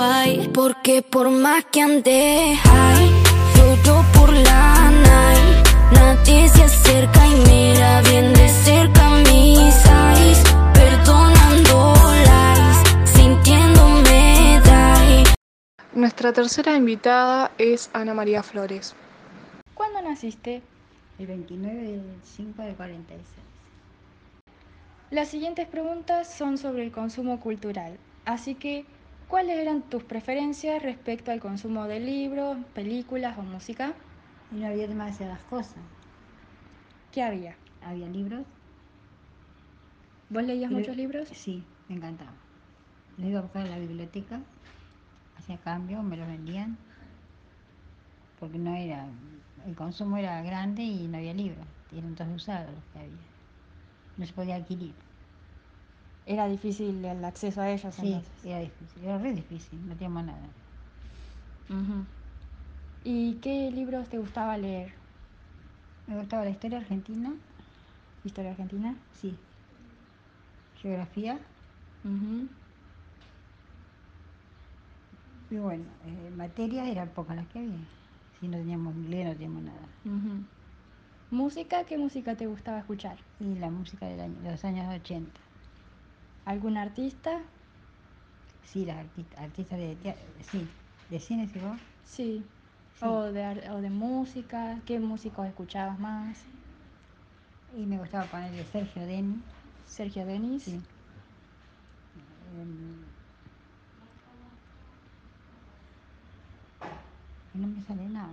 Ay, 0.00 0.50
Porque 0.52 1.02
por 1.02 1.30
más 1.30 1.64
que 1.66 1.80
ande 1.80 2.56
high, 2.62 3.10
lloro 3.56 4.04
por 4.14 4.32
la 4.32 4.90
night. 4.90 5.68
Nadie 5.92 6.48
se 6.48 6.64
acerca 6.64 7.26
y 7.26 7.34
mira 7.48 8.02
bien 8.02 8.32
de 8.32 8.48
cerca 8.48 9.10
mis 9.10 9.74
eyes. 9.86 10.42
Perdonando 10.72 11.94
lies, 12.28 13.12
sintiéndome 13.14 14.60
die. 14.64 15.24
Nuestra 15.94 16.32
tercera 16.32 16.76
invitada 16.76 17.52
es 17.58 17.90
Ana 17.92 18.14
María 18.14 18.42
Flores. 18.42 18.94
¿Cuándo 19.74 20.02
naciste? 20.02 20.62
El 21.18 21.26
29 21.28 21.82
del 21.82 22.02
5 22.22 22.62
del 22.62 22.74
46. 22.74 23.20
Las 25.10 25.28
siguientes 25.28 25.68
preguntas 25.68 26.32
son 26.32 26.58
sobre 26.58 26.82
el 26.82 26.90
consumo 26.90 27.38
cultural, 27.38 27.98
así 28.24 28.56
que, 28.56 28.84
¿cuáles 29.34 29.58
eran 29.58 29.82
tus 29.90 30.04
preferencias 30.04 30.80
respecto 30.80 31.32
al 31.32 31.40
consumo 31.40 31.88
de 31.88 31.98
libros, 31.98 32.56
películas 32.72 33.36
o 33.36 33.42
música? 33.42 33.96
Y 34.50 34.60
no 34.60 34.68
había 34.68 34.88
demasiadas 34.88 35.40
cosas. 35.42 35.82
¿Qué 37.10 37.22
había? 37.22 37.56
Había 37.80 38.08
libros. 38.08 38.46
¿Vos 40.28 40.42
leías 40.44 40.70
Le- 40.70 40.76
muchos 40.80 40.96
libros? 40.96 41.28
Sí, 41.32 41.64
me 41.88 41.96
encantaba. 41.96 42.32
Los 43.16 43.28
iba 43.28 43.38
a 43.40 43.42
buscar 43.42 43.62
a 43.66 43.70
la 43.70 43.78
biblioteca, 43.78 44.40
hacía 45.36 45.58
cambio, 45.58 46.02
me 46.02 46.16
los 46.16 46.28
vendían. 46.28 46.78
Porque 48.38 48.58
no 48.58 48.74
era. 48.74 49.08
El 49.66 49.74
consumo 49.74 50.16
era 50.16 50.42
grande 50.42 50.82
y 50.82 51.08
no 51.08 51.18
había 51.18 51.34
libros. 51.34 51.66
Eran 51.92 52.14
todos 52.14 52.30
usados 52.32 52.74
los 52.74 52.84
que 52.92 52.98
había. 52.98 53.28
no 54.16 54.26
se 54.26 54.32
podía 54.34 54.56
adquirir. 54.56 55.03
Era 56.26 56.48
difícil 56.48 57.04
el 57.04 57.24
acceso 57.24 57.60
a 57.60 57.70
ellos 57.70 57.94
Sí, 57.94 58.06
entonces. 58.06 58.44
era 58.44 58.60
difícil, 58.60 59.04
era 59.04 59.18
re 59.18 59.32
difícil, 59.34 59.78
no 59.86 59.94
teníamos 59.94 60.24
nada. 60.24 60.48
Ujú. 61.68 62.04
¿Y 63.04 63.34
qué 63.34 63.70
libros 63.70 64.08
te 64.08 64.18
gustaba 64.18 64.56
leer? 64.56 64.92
Me 66.06 66.16
gustaba 66.16 66.44
la 66.44 66.50
historia 66.50 66.78
argentina, 66.78 67.34
¿Historia 68.24 68.52
argentina? 68.52 68.96
sí. 69.20 69.36
Geografía, 70.80 71.38
Ujú. 72.04 72.46
y 75.50 75.56
bueno, 75.56 75.84
eh, 76.04 76.30
materias 76.36 76.88
eran 76.88 77.08
pocas 77.10 77.36
las 77.36 77.46
que 77.48 77.58
había. 77.60 77.78
Si 78.40 78.48
no 78.48 78.58
teníamos 78.58 78.94
inglés, 78.96 79.26
no 79.26 79.32
teníamos 79.32 79.62
nada. 79.62 79.88
Ujú. 80.04 80.44
¿Música? 81.30 81.84
¿Qué 81.84 81.96
música 81.96 82.34
te 82.34 82.46
gustaba 82.46 82.78
escuchar? 82.80 83.16
Y 83.40 83.54
la 83.58 83.70
música 83.70 84.06
de 84.06 84.28
los 84.42 84.64
años 84.64 84.92
80. 84.94 85.40
¿Algún 86.44 86.76
artista? 86.76 87.42
Sí, 88.62 88.84
las 88.84 88.96
arti- 88.96 89.26
artistas 89.36 89.78
de 89.78 89.96
tea- 89.96 90.16
sí, 90.42 90.66
de 91.10 91.20
cine, 91.20 91.46
sí, 91.48 91.58
vos. 91.60 91.78
Sí. 92.04 92.44
Sí. 92.94 93.06
O, 93.06 93.22
de, 93.24 93.70
o 93.70 93.80
de 93.80 93.90
música. 93.90 94.80
¿Qué 94.86 94.98
músicos 95.00 95.46
escuchabas 95.46 95.98
más? 95.98 96.38
Y 97.76 97.86
me 97.86 97.98
gustaba 97.98 98.24
ponerle 98.30 98.64
Sergio 98.64 99.04
Denis. 99.04 99.42
Sergio 99.86 100.24
Denis. 100.24 100.64
Sí. 100.64 100.80
Em, 102.60 103.04
y 107.54 107.58
no 107.58 107.68
me 107.68 107.82
sale 107.82 108.08
nada. 108.08 108.32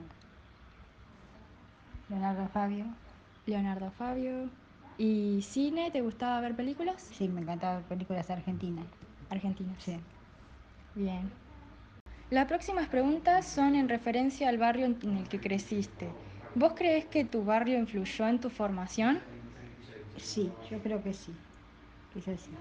Leonardo 2.10 2.48
Fabio. 2.50 2.86
Leonardo 3.46 3.92
Fabio. 3.92 4.50
¿Y 5.04 5.42
cine? 5.42 5.90
¿Te 5.90 6.02
gustaba 6.02 6.40
ver 6.42 6.56
películas? 6.56 7.02
Sí, 7.18 7.28
me 7.28 7.42
encantaban 7.42 7.82
películas 7.86 8.30
argentinas. 8.30 8.86
Argentinas. 9.32 9.82
Sí. 9.82 9.98
Bien. 10.94 11.28
Las 12.30 12.46
próximas 12.46 12.88
preguntas 12.88 13.48
son 13.48 13.74
en 13.74 13.90
referencia 13.90 14.48
al 14.48 14.60
barrio 14.60 14.86
en 14.86 15.18
el 15.18 15.28
que 15.28 15.40
creciste. 15.40 16.08
¿Vos 16.54 16.74
crees 16.76 17.06
que 17.06 17.26
tu 17.26 17.44
barrio 17.44 17.80
influyó 17.80 18.28
en 18.28 18.40
tu 18.40 18.52
formación? 18.52 19.18
Sí, 20.18 20.52
yo 20.70 20.78
creo 20.84 21.02
que 21.02 21.16
sí. 21.16 21.34
Que 22.14 22.20
es 22.20 22.28
así. 22.28 22.52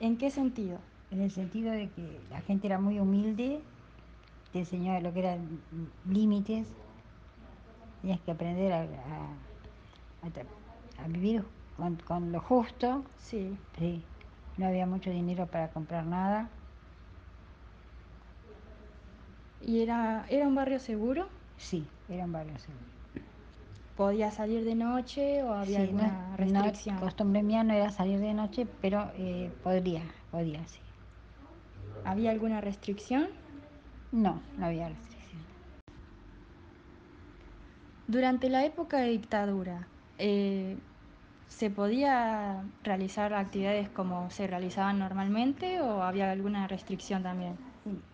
¿En 0.00 0.16
qué 0.16 0.28
sentido? 0.32 0.80
En 1.12 1.20
el 1.20 1.30
sentido 1.30 1.70
de 1.70 1.88
que 1.90 2.20
la 2.30 2.40
gente 2.40 2.66
era 2.66 2.80
muy 2.80 2.98
humilde, 2.98 3.60
te 4.52 4.58
enseñó 4.58 5.00
lo 5.00 5.12
que 5.12 5.20
eran 5.20 5.46
límites, 6.10 6.66
tenías 8.06 8.20
que 8.24 8.30
aprender 8.30 8.72
a, 8.72 8.82
a- 8.82 9.36
a 10.22 10.28
tra- 10.30 10.46
a 10.96 11.08
vivir 11.08 11.44
con, 11.74 11.96
con 11.96 12.30
lo 12.30 12.40
justo, 12.40 13.04
Sí. 13.16 13.58
sí. 13.78 14.04
no 14.56 14.66
había 14.66 14.86
mucho 14.86 15.10
dinero 15.10 15.46
para 15.50 15.72
comprar 15.72 16.06
nada, 16.06 16.48
¿Y 19.60 19.82
era, 19.82 20.24
era 20.30 20.48
un 20.48 20.54
barrio 20.54 20.78
seguro? 20.78 21.28
sí, 21.56 21.86
era 22.08 22.24
un 22.24 22.32
barrio 22.32 22.58
seguro. 22.58 22.86
¿Podía 23.96 24.30
salir 24.30 24.64
de 24.64 24.76
noche 24.76 25.42
o 25.42 25.52
había 25.52 25.78
Sí, 25.78 25.88
no- 25.92 26.04
alguna 26.04 26.36
no, 26.36 26.36
restricción? 26.36 26.96
costumbre 27.00 27.42
mía 27.42 27.64
no 27.64 27.74
era 27.74 27.90
salir 27.90 28.20
de 28.20 28.32
noche, 28.34 28.66
pero 28.80 29.10
eh, 29.14 29.52
podría, 29.62 30.02
podía, 30.30 30.66
sí. 30.68 30.80
¿Había 32.04 32.30
alguna 32.30 32.62
restricción? 32.62 33.28
No, 34.10 34.42
no 34.56 34.66
había 34.66 34.88
restricción. 34.88 35.15
Durante 38.08 38.48
la 38.48 38.64
época 38.64 38.98
de 38.98 39.08
dictadura, 39.08 39.88
eh, 40.18 40.78
¿se 41.48 41.70
podía 41.70 42.62
realizar 42.84 43.34
actividades 43.34 43.88
como 43.88 44.30
se 44.30 44.46
realizaban 44.46 44.98
normalmente 44.98 45.80
o 45.80 46.02
había 46.02 46.30
alguna 46.30 46.68
restricción 46.68 47.24
también? 47.24 47.56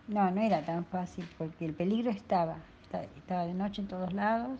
No, 0.07 0.31
no 0.31 0.41
era 0.41 0.63
tan 0.65 0.85
fácil 0.85 1.25
porque 1.37 1.65
el 1.65 1.73
peligro 1.73 2.09
estaba, 2.09 2.57
esta- 2.81 3.03
estaba 3.03 3.45
de 3.45 3.53
noche 3.53 3.81
en 3.81 3.87
todos 3.87 4.13
lados, 4.13 4.59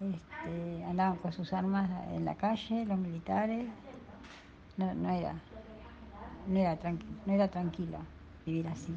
este, 0.00 0.84
andaban 0.84 1.16
con 1.18 1.32
sus 1.32 1.52
armas 1.52 1.88
en 2.12 2.24
la 2.24 2.34
calle, 2.34 2.84
los 2.84 2.98
militares, 2.98 3.64
no, 4.76 4.92
no 4.94 5.10
era, 5.10 5.34
no 6.46 6.58
era, 6.58 6.78
tranqui- 6.78 7.06
no 7.26 7.32
era 7.32 7.48
tranquilo 7.48 7.98
vivir 8.44 8.68
así. 8.68 8.94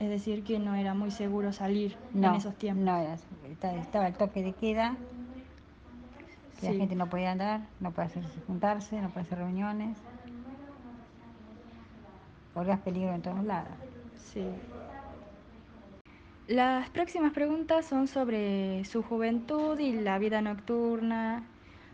Es 0.00 0.08
decir, 0.08 0.42
que 0.42 0.58
no 0.58 0.74
era 0.74 0.94
muy 0.94 1.10
seguro 1.12 1.52
salir 1.52 1.96
No, 2.12 2.28
en 2.28 2.34
esos 2.36 2.56
tiempos. 2.56 2.84
no 2.84 2.96
era, 2.96 3.14
esta- 3.14 3.76
estaba 3.76 4.08
el 4.08 4.16
toque 4.16 4.42
de 4.42 4.54
queda, 4.54 4.96
que 6.56 6.66
la 6.66 6.72
gente 6.72 6.94
no 6.96 7.08
podía 7.08 7.32
andar, 7.32 7.68
no 7.78 7.92
podía 7.92 8.06
hacerse, 8.06 8.40
juntarse, 8.46 9.00
no 9.00 9.08
podía 9.10 9.22
hacer 9.22 9.38
reuniones. 9.38 9.98
Corrías 12.52 12.80
peligro 12.82 13.12
en 13.14 13.22
todos 13.22 13.42
lados. 13.44 13.78
Sí. 14.16 14.62
Las 16.46 16.90
próximas 16.90 17.32
preguntas 17.32 17.86
son 17.86 18.08
sobre 18.08 18.84
su 18.84 19.02
juventud 19.02 19.78
y 19.78 19.92
la 19.92 20.18
vida 20.18 20.42
nocturna. 20.42 21.48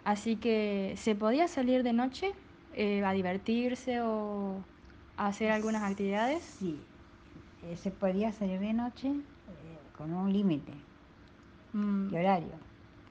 Así 0.04 0.36
que, 0.40 0.94
¿se 0.96 1.14
podía 1.14 1.48
salir 1.48 1.82
de 1.82 1.92
noche 1.92 2.32
eh, 2.72 3.04
a 3.04 3.12
divertirse 3.12 4.00
o 4.02 4.64
a 5.16 5.26
hacer 5.28 5.50
algunas 5.50 5.82
actividades? 5.82 6.44
Sí, 6.58 6.88
eh, 7.66 7.76
se 7.76 7.90
podía 7.90 8.32
salir 8.32 8.60
de 8.60 8.72
noche 8.72 9.08
eh, 9.08 9.78
con 9.96 10.12
un 10.14 10.32
límite 10.32 10.72
Mm, 11.74 12.08
de 12.10 12.18
horario, 12.18 12.58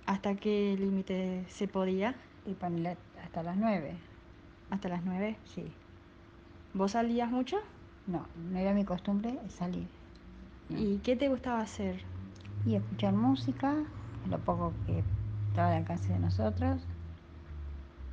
¿Hasta 0.07 0.35
qué 0.35 0.75
límite 0.79 1.45
se 1.49 1.67
podía? 1.67 2.15
y 2.45 2.53
ponerle 2.53 2.97
hasta 3.23 3.43
las 3.43 3.57
nueve, 3.57 3.97
¿Hasta 4.69 4.89
las 4.89 5.03
nueve? 5.03 5.37
sí. 5.45 5.73
¿Vos 6.73 6.91
salías 6.91 7.31
mucho? 7.31 7.57
No, 8.07 8.27
no 8.35 8.57
era 8.57 8.73
mi 8.73 8.85
costumbre 8.85 9.37
salir. 9.49 9.87
No. 10.69 10.77
¿Y 10.79 10.99
qué 10.99 11.15
te 11.15 11.29
gustaba 11.29 11.61
hacer? 11.61 12.03
Y 12.65 12.75
escuchar 12.75 13.13
música, 13.13 13.75
lo 14.29 14.39
poco 14.43 14.73
que 14.85 15.03
estaba 15.49 15.69
al 15.69 15.77
alcance 15.77 16.11
de 16.13 16.19
nosotros, 16.19 16.81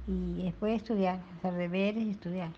y 0.07 0.45
después 0.45 0.77
estudiar, 0.77 1.21
hacer 1.39 1.55
deberes 1.55 2.05
y 2.05 2.11
estudiar. 2.11 2.51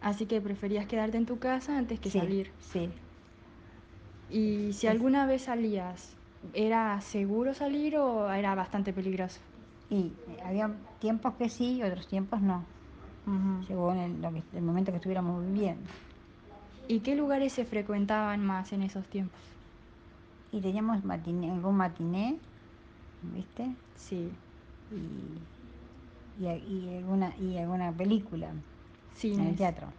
Así 0.00 0.26
que 0.26 0.40
preferías 0.42 0.86
quedarte 0.86 1.16
en 1.18 1.26
tu 1.26 1.38
casa 1.38 1.78
antes 1.78 2.00
que 2.00 2.10
Sí, 2.10 2.18
salir. 2.18 2.46
Sí, 2.58 2.94
Y 4.28 4.72
si 4.72 4.86
alguna 4.86 5.26
vez 5.26 5.42
salías, 5.44 6.16
¿era 6.54 6.98
seguro 7.02 7.52
salir 7.52 7.98
o 7.98 8.30
era 8.32 8.54
bastante 8.54 8.94
peligroso? 8.94 9.40
y 9.88 10.22
eh, 10.26 10.38
había 10.42 10.80
tiempos 10.98 11.34
que 11.36 11.48
sí 11.50 11.76
y 11.78 11.82
otros 11.82 12.06
tiempos 12.08 12.40
no, 12.42 12.74
según 13.60 13.98
el, 13.98 14.20
lo 14.22 14.32
que- 14.32 14.46
el 14.52 14.62
momento 14.62 14.92
que 14.92 14.96
estuviéramos 14.98 15.44
viviendo. 15.44 15.92
¿Y 16.86 17.00
qué 17.00 17.16
lugares 17.16 17.54
se 17.54 17.64
frecuentaban 17.64 18.44
más 18.44 18.74
en 18.74 18.82
esos 18.82 19.08
tiempos? 19.08 19.40
Y 20.50 20.60
teníamos 20.60 21.04
matiné, 21.04 21.50
algún 21.50 21.76
matiné, 21.76 22.40
¿viste? 23.20 23.78
Sí, 23.94 24.40
Y, 24.90 25.48
y, 26.34 26.48
y 26.48 26.96
alguna, 26.98 27.36
y 27.38 27.58
alguna 27.58 27.96
película 27.96 28.64
en 29.36 29.46
cines, 29.46 29.56
el 29.56 29.56
teatro. 29.56 29.94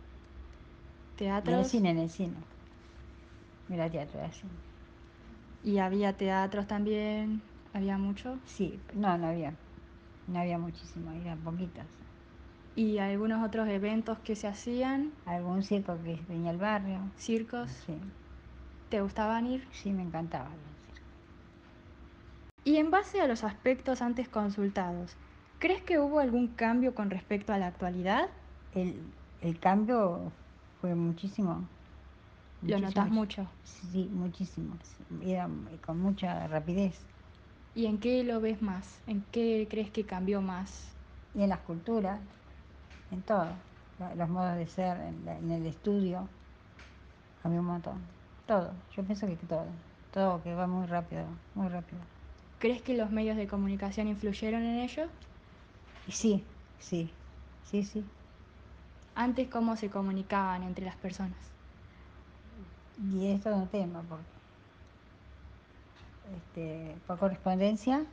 En 1.44 1.54
el 1.54 1.66
cine, 1.66 1.92
en 1.92 2.00
el 2.00 2.10
cine. 2.10 2.48
Era 3.68 3.90
teatro, 3.90 4.20
era 4.20 4.32
cine. 4.32 4.60
Y 5.64 5.80
había 5.80 6.18
teatros 6.18 6.68
también, 6.68 7.42
había 7.74 7.98
mucho. 7.98 8.40
Sí, 8.46 8.84
no, 8.94 9.18
no 9.18 9.28
había. 9.28 9.58
No 10.28 10.40
había 10.40 10.58
muchísimo, 10.60 11.12
eran 11.12 11.44
poquitos. 11.44 11.88
Y 12.76 12.98
algunos 12.98 13.46
otros 13.48 13.70
eventos 13.70 14.20
que 14.20 14.36
se 14.36 14.46
hacían, 14.48 15.14
Algún 15.26 15.64
circo 15.64 16.00
que 16.04 16.26
venía 16.30 16.52
al 16.52 16.58
barrio. 16.60 17.12
circos, 17.16 17.72
Sí, 17.86 18.00
¿te 18.90 19.02
gustaban 19.02 19.48
ir? 19.48 19.68
sí, 19.72 19.92
me 19.94 20.04
encantaba 20.04 20.56
ir 20.56 20.66
al 20.68 20.78
circo. 20.78 21.10
Y 22.64 22.78
en 22.78 22.90
base 22.90 23.22
a 23.22 23.28
los 23.28 23.44
aspectos 23.44 24.02
antes 24.02 24.28
consultados, 24.28 25.16
¿crees 25.60 25.84
que 25.84 26.00
hubo 26.00 26.18
algún 26.20 26.56
cambio 26.56 26.96
con 26.96 27.12
respecto 27.12 27.54
a 27.54 27.60
la 27.60 27.68
actualidad? 27.68 28.32
El, 28.72 29.14
el 29.40 29.60
cambio 29.60 30.32
fue 30.80 30.96
muchísimo. 30.96 31.70
¿Lo 32.66 32.80
notas 32.80 33.10
mucho? 33.10 33.48
Sí, 33.64 34.08
muchísimo. 34.12 34.78
Era 35.22 35.50
con 35.82 36.00
mucha 36.00 36.48
rapidez. 36.48 37.06
¿Y 37.74 37.86
en 37.88 38.00
qué 38.00 38.24
lo 38.24 38.40
ves 38.40 38.62
más? 38.62 39.02
¿En 39.06 39.24
qué 39.26 39.68
crees 39.70 39.92
que 39.92 40.06
cambió 40.06 40.42
más? 40.42 40.96
Y 41.34 41.44
en 41.44 41.50
las 41.50 41.60
culturas, 41.62 42.22
en 43.12 43.24
todo. 43.24 43.64
lo- 44.00 44.16
Los 44.16 44.30
modos 44.30 44.58
de 44.58 44.68
ser, 44.68 45.00
en, 45.02 45.26
la- 45.26 45.38
en 45.38 45.52
el 45.52 45.66
estudio, 45.68 46.30
cambió 47.42 47.60
un 47.60 47.66
montón. 47.68 48.08
Todo, 48.46 48.86
yo 48.92 49.04
pienso 49.04 49.26
que 49.28 49.36
todo. 49.38 49.66
Todo 50.12 50.42
que 50.44 50.54
va 50.54 50.68
muy 50.68 50.86
rápido, 50.86 51.26
muy 51.54 51.68
rápido. 51.68 52.08
¿Crees 52.60 52.82
que 52.82 52.94
los 52.96 53.12
medios 53.12 53.36
de 53.36 53.46
comunicación 53.46 54.08
influyeron 54.08 54.64
en 54.64 54.80
ello? 54.80 55.12
Sí, 56.08 56.46
sí, 56.78 57.18
sí, 57.64 57.84
sí. 57.84 58.12
Antes, 59.16 59.48
¿cómo 59.50 59.76
se 59.76 59.90
comunicaban 59.90 60.64
entre 60.64 60.86
las 60.86 60.96
personas? 60.96 61.38
Y 63.12 63.28
es 63.32 63.42
todo 63.42 63.56
un 63.56 63.68
tema, 63.68 64.02
porque 64.08 64.24
este, 66.38 66.96
por 67.08 67.18
correspondencia, 67.18 68.04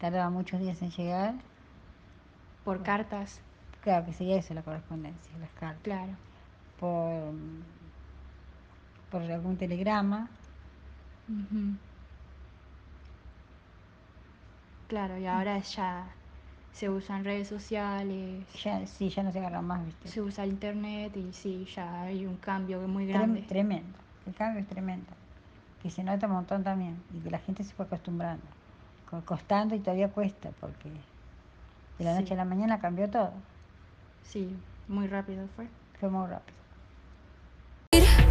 tardaba 0.00 0.30
muchos 0.30 0.60
días 0.60 0.80
en 0.82 0.90
llegar. 0.90 1.34
Por 2.64 2.82
cartas, 2.82 3.40
Claro 3.82 4.06
que 4.06 4.12
sería 4.14 4.36
eso 4.36 4.54
la 4.54 4.62
correspondencia, 4.62 5.38
las 5.38 5.50
cartas. 5.60 5.82
claro. 5.82 6.12
Por, 6.80 7.34
por 9.10 9.22
algún 9.30 9.56
telegrama. 9.56 10.28
Claro, 14.88 15.18
y 15.18 15.26
ahora 15.26 15.58
ya 15.58 16.06
se 16.74 16.90
usan 16.90 17.24
redes 17.24 17.48
sociales, 17.48 18.44
Ya, 18.62 18.86
sí, 18.86 19.08
ya 19.08 19.22
no 19.22 19.32
se 19.32 19.38
agarra 19.38 19.62
más, 19.62 19.86
¿viste? 19.86 20.08
se 20.08 20.20
usa 20.20 20.44
internet 20.44 21.16
y 21.16 21.32
sí, 21.32 21.66
ya 21.74 22.02
hay 22.02 22.26
un 22.26 22.36
cambio 22.36 22.80
muy 22.88 23.04
Trem- 23.06 23.12
grande. 23.14 23.42
tremendo. 23.42 23.98
El 24.26 24.34
cambio 24.34 24.60
es 24.60 24.66
tremendo. 24.68 25.06
Que 25.82 25.90
se 25.90 26.02
nota 26.02 26.26
un 26.26 26.32
montón 26.32 26.64
también. 26.64 27.00
Y 27.14 27.20
que 27.20 27.30
la 27.30 27.38
gente 27.38 27.62
se 27.62 27.72
fue 27.74 27.84
acostumbrando. 27.86 28.42
Co- 29.10 29.22
Costando 29.24 29.74
y 29.74 29.78
todavía 29.80 30.08
cuesta, 30.08 30.50
porque 30.60 30.88
de 31.98 32.04
la 32.04 32.14
Sí. 32.16 32.20
noche 32.22 32.34
a 32.34 32.36
la 32.38 32.44
mañana 32.44 32.80
cambió 32.80 33.08
todo. 33.08 33.32
Sí, 34.24 34.56
muy 34.88 35.06
rápido 35.06 35.46
fue. 35.54 35.68
Fue 36.00 36.08
muy 36.10 36.26
rápido. 36.26 36.56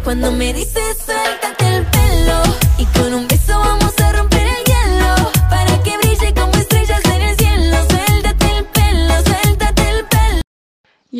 Cuando 0.02 0.30
me 0.32 0.52
dices 0.52 0.98
suéltate 0.98 1.76
el 1.78 1.86
pelo 1.86 2.42
y 2.78 2.84
con 2.98 3.14
un 3.14 3.26
beso 3.26 3.58
vamos 3.58 3.98
a 4.00 4.12
romper 4.12 4.33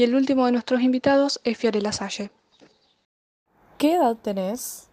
Y 0.04 0.06
el 0.06 0.16
último 0.16 0.44
de 0.44 0.52
nuestros 0.52 0.82
invitados 0.82 1.40
es 1.44 1.56
Fiorella 1.56 1.90
Salle. 1.90 2.30
¿Qué 3.78 3.94
edad 3.94 4.18
tenés? 4.18 4.90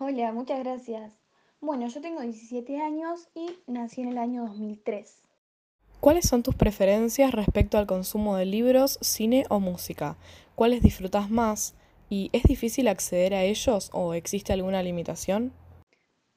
Hola, 0.00 0.32
muchas 0.32 0.58
gracias. 0.58 1.12
Bueno, 1.60 1.86
yo 1.86 2.00
tengo 2.00 2.22
17 2.22 2.80
años 2.80 3.28
y 3.36 3.50
nací 3.68 4.00
en 4.00 4.08
el 4.08 4.18
año 4.18 4.46
2003. 4.46 5.22
¿Cuáles 6.00 6.26
son 6.28 6.42
tus 6.42 6.56
preferencias 6.56 7.30
respecto 7.30 7.78
al 7.78 7.86
consumo 7.86 8.34
de 8.34 8.46
libros, 8.46 8.98
cine 9.00 9.44
o 9.48 9.60
música? 9.60 10.16
¿Cuáles 10.56 10.82
disfrutas 10.82 11.30
más? 11.30 11.76
¿Y 12.10 12.28
es 12.32 12.42
difícil 12.42 12.88
acceder 12.88 13.34
a 13.34 13.44
ellos 13.44 13.90
o 13.92 14.12
existe 14.12 14.52
alguna 14.52 14.82
limitación? 14.82 15.52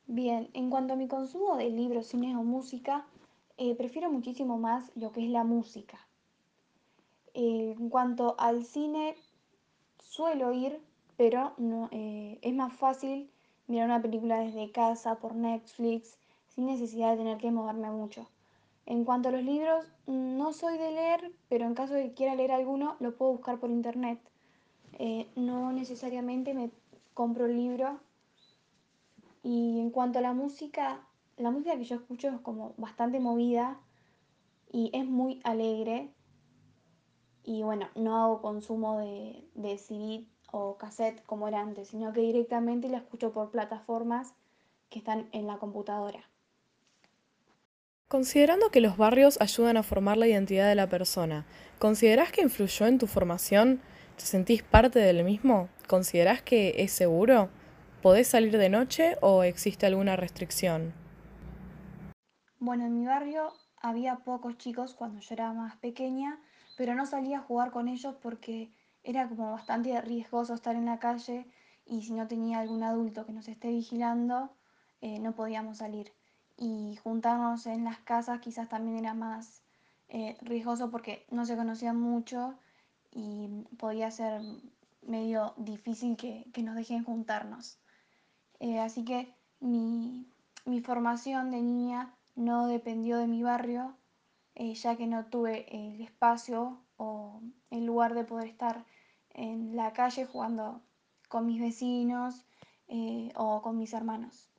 Bien, 0.05 0.47
en 0.53 0.69
cuanto 0.69 0.93
a 0.93 0.95
mi 0.95 1.07
consumo 1.07 1.57
de 1.57 1.71
libros, 1.71 2.05
cines 2.05 2.35
o 2.35 2.43
música, 2.43 3.07
eh, 3.57 3.73
prefiero 3.73 4.11
muchísimo 4.11 4.59
más 4.59 4.91
lo 4.93 5.11
que 5.11 5.25
es 5.25 5.31
la 5.31 5.43
música. 5.43 6.07
Eh, 7.33 7.75
en 7.77 7.89
cuanto 7.89 8.35
al 8.37 8.65
cine, 8.65 9.15
suelo 9.99 10.51
ir, 10.53 10.79
pero 11.17 11.53
no, 11.57 11.89
eh, 11.91 12.39
es 12.41 12.53
más 12.53 12.73
fácil 12.73 13.29
mirar 13.67 13.85
una 13.85 14.01
película 14.01 14.39
desde 14.39 14.71
casa, 14.71 15.15
por 15.15 15.35
Netflix, 15.35 16.17
sin 16.49 16.65
necesidad 16.65 17.11
de 17.11 17.17
tener 17.17 17.37
que 17.37 17.51
moverme 17.51 17.89
mucho. 17.89 18.27
En 18.85 19.05
cuanto 19.05 19.29
a 19.29 19.31
los 19.31 19.43
libros, 19.43 19.85
no 20.07 20.51
soy 20.53 20.77
de 20.77 20.91
leer, 20.91 21.31
pero 21.47 21.65
en 21.65 21.75
caso 21.75 21.93
de 21.93 22.09
que 22.09 22.13
quiera 22.13 22.35
leer 22.35 22.51
alguno, 22.51 22.97
lo 22.99 23.15
puedo 23.15 23.31
buscar 23.31 23.59
por 23.59 23.69
internet. 23.69 24.19
Eh, 24.99 25.27
no 25.35 25.71
necesariamente 25.71 26.53
me 26.53 26.71
compro 27.13 27.45
el 27.45 27.55
libro. 27.55 27.99
Y 29.43 29.79
en 29.79 29.91
cuanto 29.91 30.19
a 30.19 30.21
la 30.21 30.33
música, 30.33 31.07
la 31.37 31.51
música 31.51 31.77
que 31.77 31.85
yo 31.85 31.95
escucho 31.95 32.27
es 32.29 32.39
como 32.41 32.73
bastante 32.77 33.19
movida 33.19 33.79
y 34.71 34.89
es 34.93 35.05
muy 35.05 35.39
alegre. 35.43 36.09
Y 37.43 37.63
bueno, 37.63 37.89
no 37.95 38.23
hago 38.23 38.41
consumo 38.41 38.99
de, 38.99 39.43
de 39.55 39.77
CD 39.77 40.25
o 40.51 40.77
cassette 40.77 41.23
como 41.25 41.47
era 41.47 41.61
antes, 41.61 41.89
sino 41.89 42.13
que 42.13 42.21
directamente 42.21 42.89
la 42.89 42.97
escucho 42.97 43.31
por 43.31 43.51
plataformas 43.51 44.33
que 44.89 44.99
están 44.99 45.29
en 45.31 45.47
la 45.47 45.57
computadora. 45.57 46.29
Considerando 48.11 48.71
que 48.71 48.81
los 48.81 48.97
barrios 48.97 49.39
ayudan 49.39 49.77
a 49.77 49.83
formar 49.83 50.17
la 50.17 50.27
identidad 50.27 50.67
de 50.67 50.75
la 50.75 50.89
persona, 50.89 51.45
¿considerás 51.79 52.33
que 52.33 52.41
influyó 52.41 52.85
en 52.85 52.97
tu 52.97 53.07
formación? 53.07 53.81
¿Te 54.17 54.25
sentís 54.25 54.63
parte 54.63 54.99
del 54.99 55.23
mismo? 55.23 55.69
¿Considerás 55.87 56.41
que 56.41 56.75
es 56.77 56.91
seguro? 56.91 57.49
¿Podés 58.01 58.27
salir 58.27 58.57
de 58.57 58.67
noche 58.67 59.15
o 59.21 59.43
existe 59.43 59.85
alguna 59.85 60.17
restricción? 60.17 60.93
Bueno, 62.59 62.85
en 62.85 62.99
mi 62.99 63.05
barrio 63.05 63.53
había 63.77 64.17
pocos 64.17 64.57
chicos 64.57 64.93
cuando 64.93 65.21
yo 65.21 65.33
era 65.33 65.53
más 65.53 65.77
pequeña, 65.77 66.37
pero 66.81 66.95
no 66.95 67.05
salía 67.05 67.37
a 67.37 67.41
jugar 67.43 67.69
con 67.69 67.87
ellos 67.87 68.15
porque 68.23 68.73
era 69.03 69.29
como 69.29 69.51
bastante 69.51 70.01
riesgoso 70.01 70.55
estar 70.55 70.75
en 70.75 70.85
la 70.85 70.97
calle 70.97 71.45
y 71.85 72.01
si 72.01 72.11
no 72.11 72.27
tenía 72.27 72.57
algún 72.57 72.81
adulto 72.81 73.23
que 73.23 73.33
nos 73.33 73.47
esté 73.47 73.67
vigilando, 73.69 74.49
eh, 74.99 75.19
no 75.19 75.35
podíamos 75.35 75.77
salir. 75.77 76.11
Y 76.57 76.95
juntarnos 77.03 77.67
en 77.67 77.83
las 77.83 77.99
casas 77.99 78.39
quizás 78.39 78.67
también 78.67 78.97
era 78.97 79.13
más 79.13 79.61
eh, 80.09 80.35
riesgoso 80.41 80.89
porque 80.89 81.27
no 81.29 81.45
se 81.45 81.55
conocían 81.55 82.01
mucho 82.01 82.55
y 83.11 83.47
podía 83.77 84.09
ser 84.09 84.41
medio 85.03 85.53
difícil 85.57 86.17
que, 86.17 86.47
que 86.51 86.63
nos 86.63 86.75
dejen 86.75 87.03
juntarnos. 87.03 87.77
Eh, 88.59 88.79
así 88.79 89.05
que 89.05 89.35
mi, 89.59 90.25
mi 90.65 90.81
formación 90.81 91.51
de 91.51 91.61
niña 91.61 92.15
no 92.33 92.65
dependió 92.65 93.19
de 93.19 93.27
mi 93.27 93.43
barrio, 93.43 93.95
eh, 94.55 94.73
ya 94.73 94.95
que 94.95 95.07
no 95.07 95.25
tuve 95.25 95.65
el 95.69 96.01
espacio 96.01 96.83
o 96.97 97.41
el 97.69 97.85
lugar 97.85 98.13
de 98.13 98.23
poder 98.23 98.47
estar 98.47 98.85
en 99.29 99.75
la 99.75 99.93
calle 99.93 100.25
jugando 100.25 100.81
con 101.27 101.45
mis 101.45 101.61
vecinos 101.61 102.45
eh, 102.87 103.31
o 103.35 103.61
con 103.61 103.77
mis 103.77 103.93
hermanos. 103.93 104.49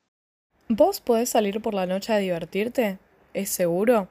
¿Vos 0.69 1.01
podés 1.01 1.29
salir 1.29 1.61
por 1.61 1.73
la 1.73 1.85
noche 1.85 2.13
a 2.13 2.17
divertirte? 2.17 2.97
¿Es 3.33 3.49
seguro? 3.49 4.07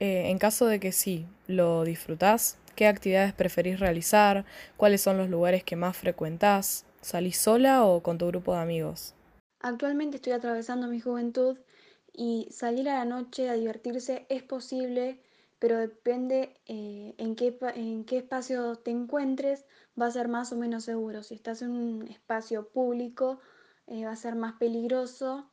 Eh, 0.00 0.30
en 0.30 0.38
caso 0.38 0.66
de 0.66 0.80
que 0.80 0.90
sí, 0.90 1.26
¿lo 1.46 1.84
disfrutás? 1.84 2.58
¿Qué 2.74 2.86
actividades 2.86 3.32
preferís 3.34 3.78
realizar? 3.78 4.44
¿Cuáles 4.76 5.00
son 5.02 5.18
los 5.18 5.28
lugares 5.28 5.62
que 5.62 5.76
más 5.76 5.96
frecuentás? 5.96 6.86
¿Salís 7.02 7.36
sola 7.36 7.84
o 7.84 8.02
con 8.02 8.18
tu 8.18 8.26
grupo 8.26 8.54
de 8.54 8.60
amigos? 8.60 9.14
Actualmente 9.60 10.16
estoy 10.16 10.32
atravesando 10.32 10.88
mi 10.88 10.98
juventud 10.98 11.58
y 12.12 12.48
salir 12.50 12.88
a 12.88 12.98
la 12.98 13.04
noche 13.04 13.48
a 13.48 13.54
divertirse 13.54 14.26
es 14.28 14.42
posible, 14.42 15.20
pero 15.58 15.78
depende 15.78 16.54
eh, 16.66 17.14
en, 17.18 17.36
qué, 17.36 17.58
en 17.74 18.04
qué 18.04 18.18
espacio 18.18 18.76
te 18.76 18.90
encuentres, 18.90 19.64
va 20.00 20.06
a 20.06 20.10
ser 20.10 20.28
más 20.28 20.52
o 20.52 20.56
menos 20.56 20.84
seguro. 20.84 21.22
Si 21.22 21.34
estás 21.34 21.62
en 21.62 21.70
un 21.70 22.08
espacio 22.08 22.68
público, 22.68 23.40
eh, 23.86 24.04
va 24.04 24.12
a 24.12 24.16
ser 24.16 24.34
más 24.34 24.54
peligroso 24.54 25.50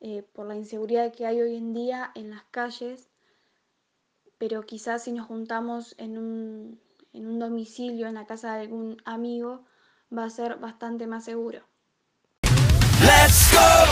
eh, 0.00 0.22
por 0.32 0.46
la 0.46 0.56
inseguridad 0.56 1.12
que 1.12 1.26
hay 1.26 1.40
hoy 1.40 1.56
en 1.56 1.72
día 1.72 2.10
en 2.14 2.30
las 2.30 2.44
calles, 2.50 3.08
pero 4.38 4.66
quizás 4.66 5.04
si 5.04 5.12
nos 5.12 5.26
juntamos 5.26 5.94
en 5.98 6.18
un, 6.18 6.80
en 7.12 7.26
un 7.26 7.38
domicilio, 7.38 8.06
en 8.06 8.14
la 8.14 8.26
casa 8.26 8.54
de 8.54 8.62
algún 8.62 8.96
amigo, 9.04 9.64
va 10.16 10.24
a 10.24 10.30
ser 10.30 10.56
bastante 10.56 11.06
más 11.06 11.24
seguro. 11.24 11.62
Let's 13.00 13.52
go 13.52 13.83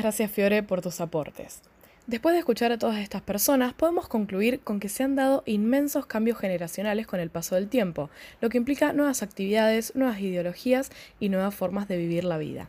Gracias 0.00 0.30
Fiore 0.30 0.62
por 0.62 0.82
tus 0.82 1.00
aportes. 1.00 1.62
Después 2.06 2.34
de 2.34 2.38
escuchar 2.38 2.70
a 2.70 2.78
todas 2.78 2.98
estas 2.98 3.20
personas, 3.20 3.74
podemos 3.74 4.06
concluir 4.06 4.60
con 4.60 4.78
que 4.78 4.88
se 4.88 5.02
han 5.02 5.16
dado 5.16 5.42
inmensos 5.44 6.06
cambios 6.06 6.38
generacionales 6.38 7.08
con 7.08 7.18
el 7.18 7.30
paso 7.30 7.56
del 7.56 7.68
tiempo, 7.68 8.10
lo 8.40 8.48
que 8.48 8.58
implica 8.58 8.92
nuevas 8.92 9.24
actividades, 9.24 9.92
nuevas 9.96 10.20
ideologías 10.20 10.90
y 11.18 11.30
nuevas 11.30 11.54
formas 11.54 11.88
de 11.88 11.96
vivir 11.96 12.22
la 12.22 12.38
vida. 12.38 12.68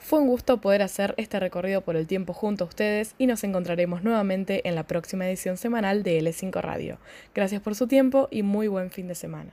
Fue 0.00 0.18
un 0.18 0.26
gusto 0.26 0.60
poder 0.60 0.82
hacer 0.82 1.14
este 1.18 1.38
recorrido 1.38 1.82
por 1.82 1.94
el 1.96 2.08
tiempo 2.08 2.34
junto 2.34 2.64
a 2.64 2.66
ustedes 2.66 3.14
y 3.16 3.26
nos 3.26 3.44
encontraremos 3.44 4.02
nuevamente 4.02 4.68
en 4.68 4.74
la 4.74 4.86
próxima 4.88 5.26
edición 5.26 5.56
semanal 5.56 6.02
de 6.02 6.20
L5 6.20 6.60
Radio. 6.60 6.98
Gracias 7.32 7.62
por 7.62 7.76
su 7.76 7.86
tiempo 7.86 8.28
y 8.30 8.42
muy 8.42 8.66
buen 8.66 8.90
fin 8.90 9.06
de 9.06 9.14
semana. 9.14 9.52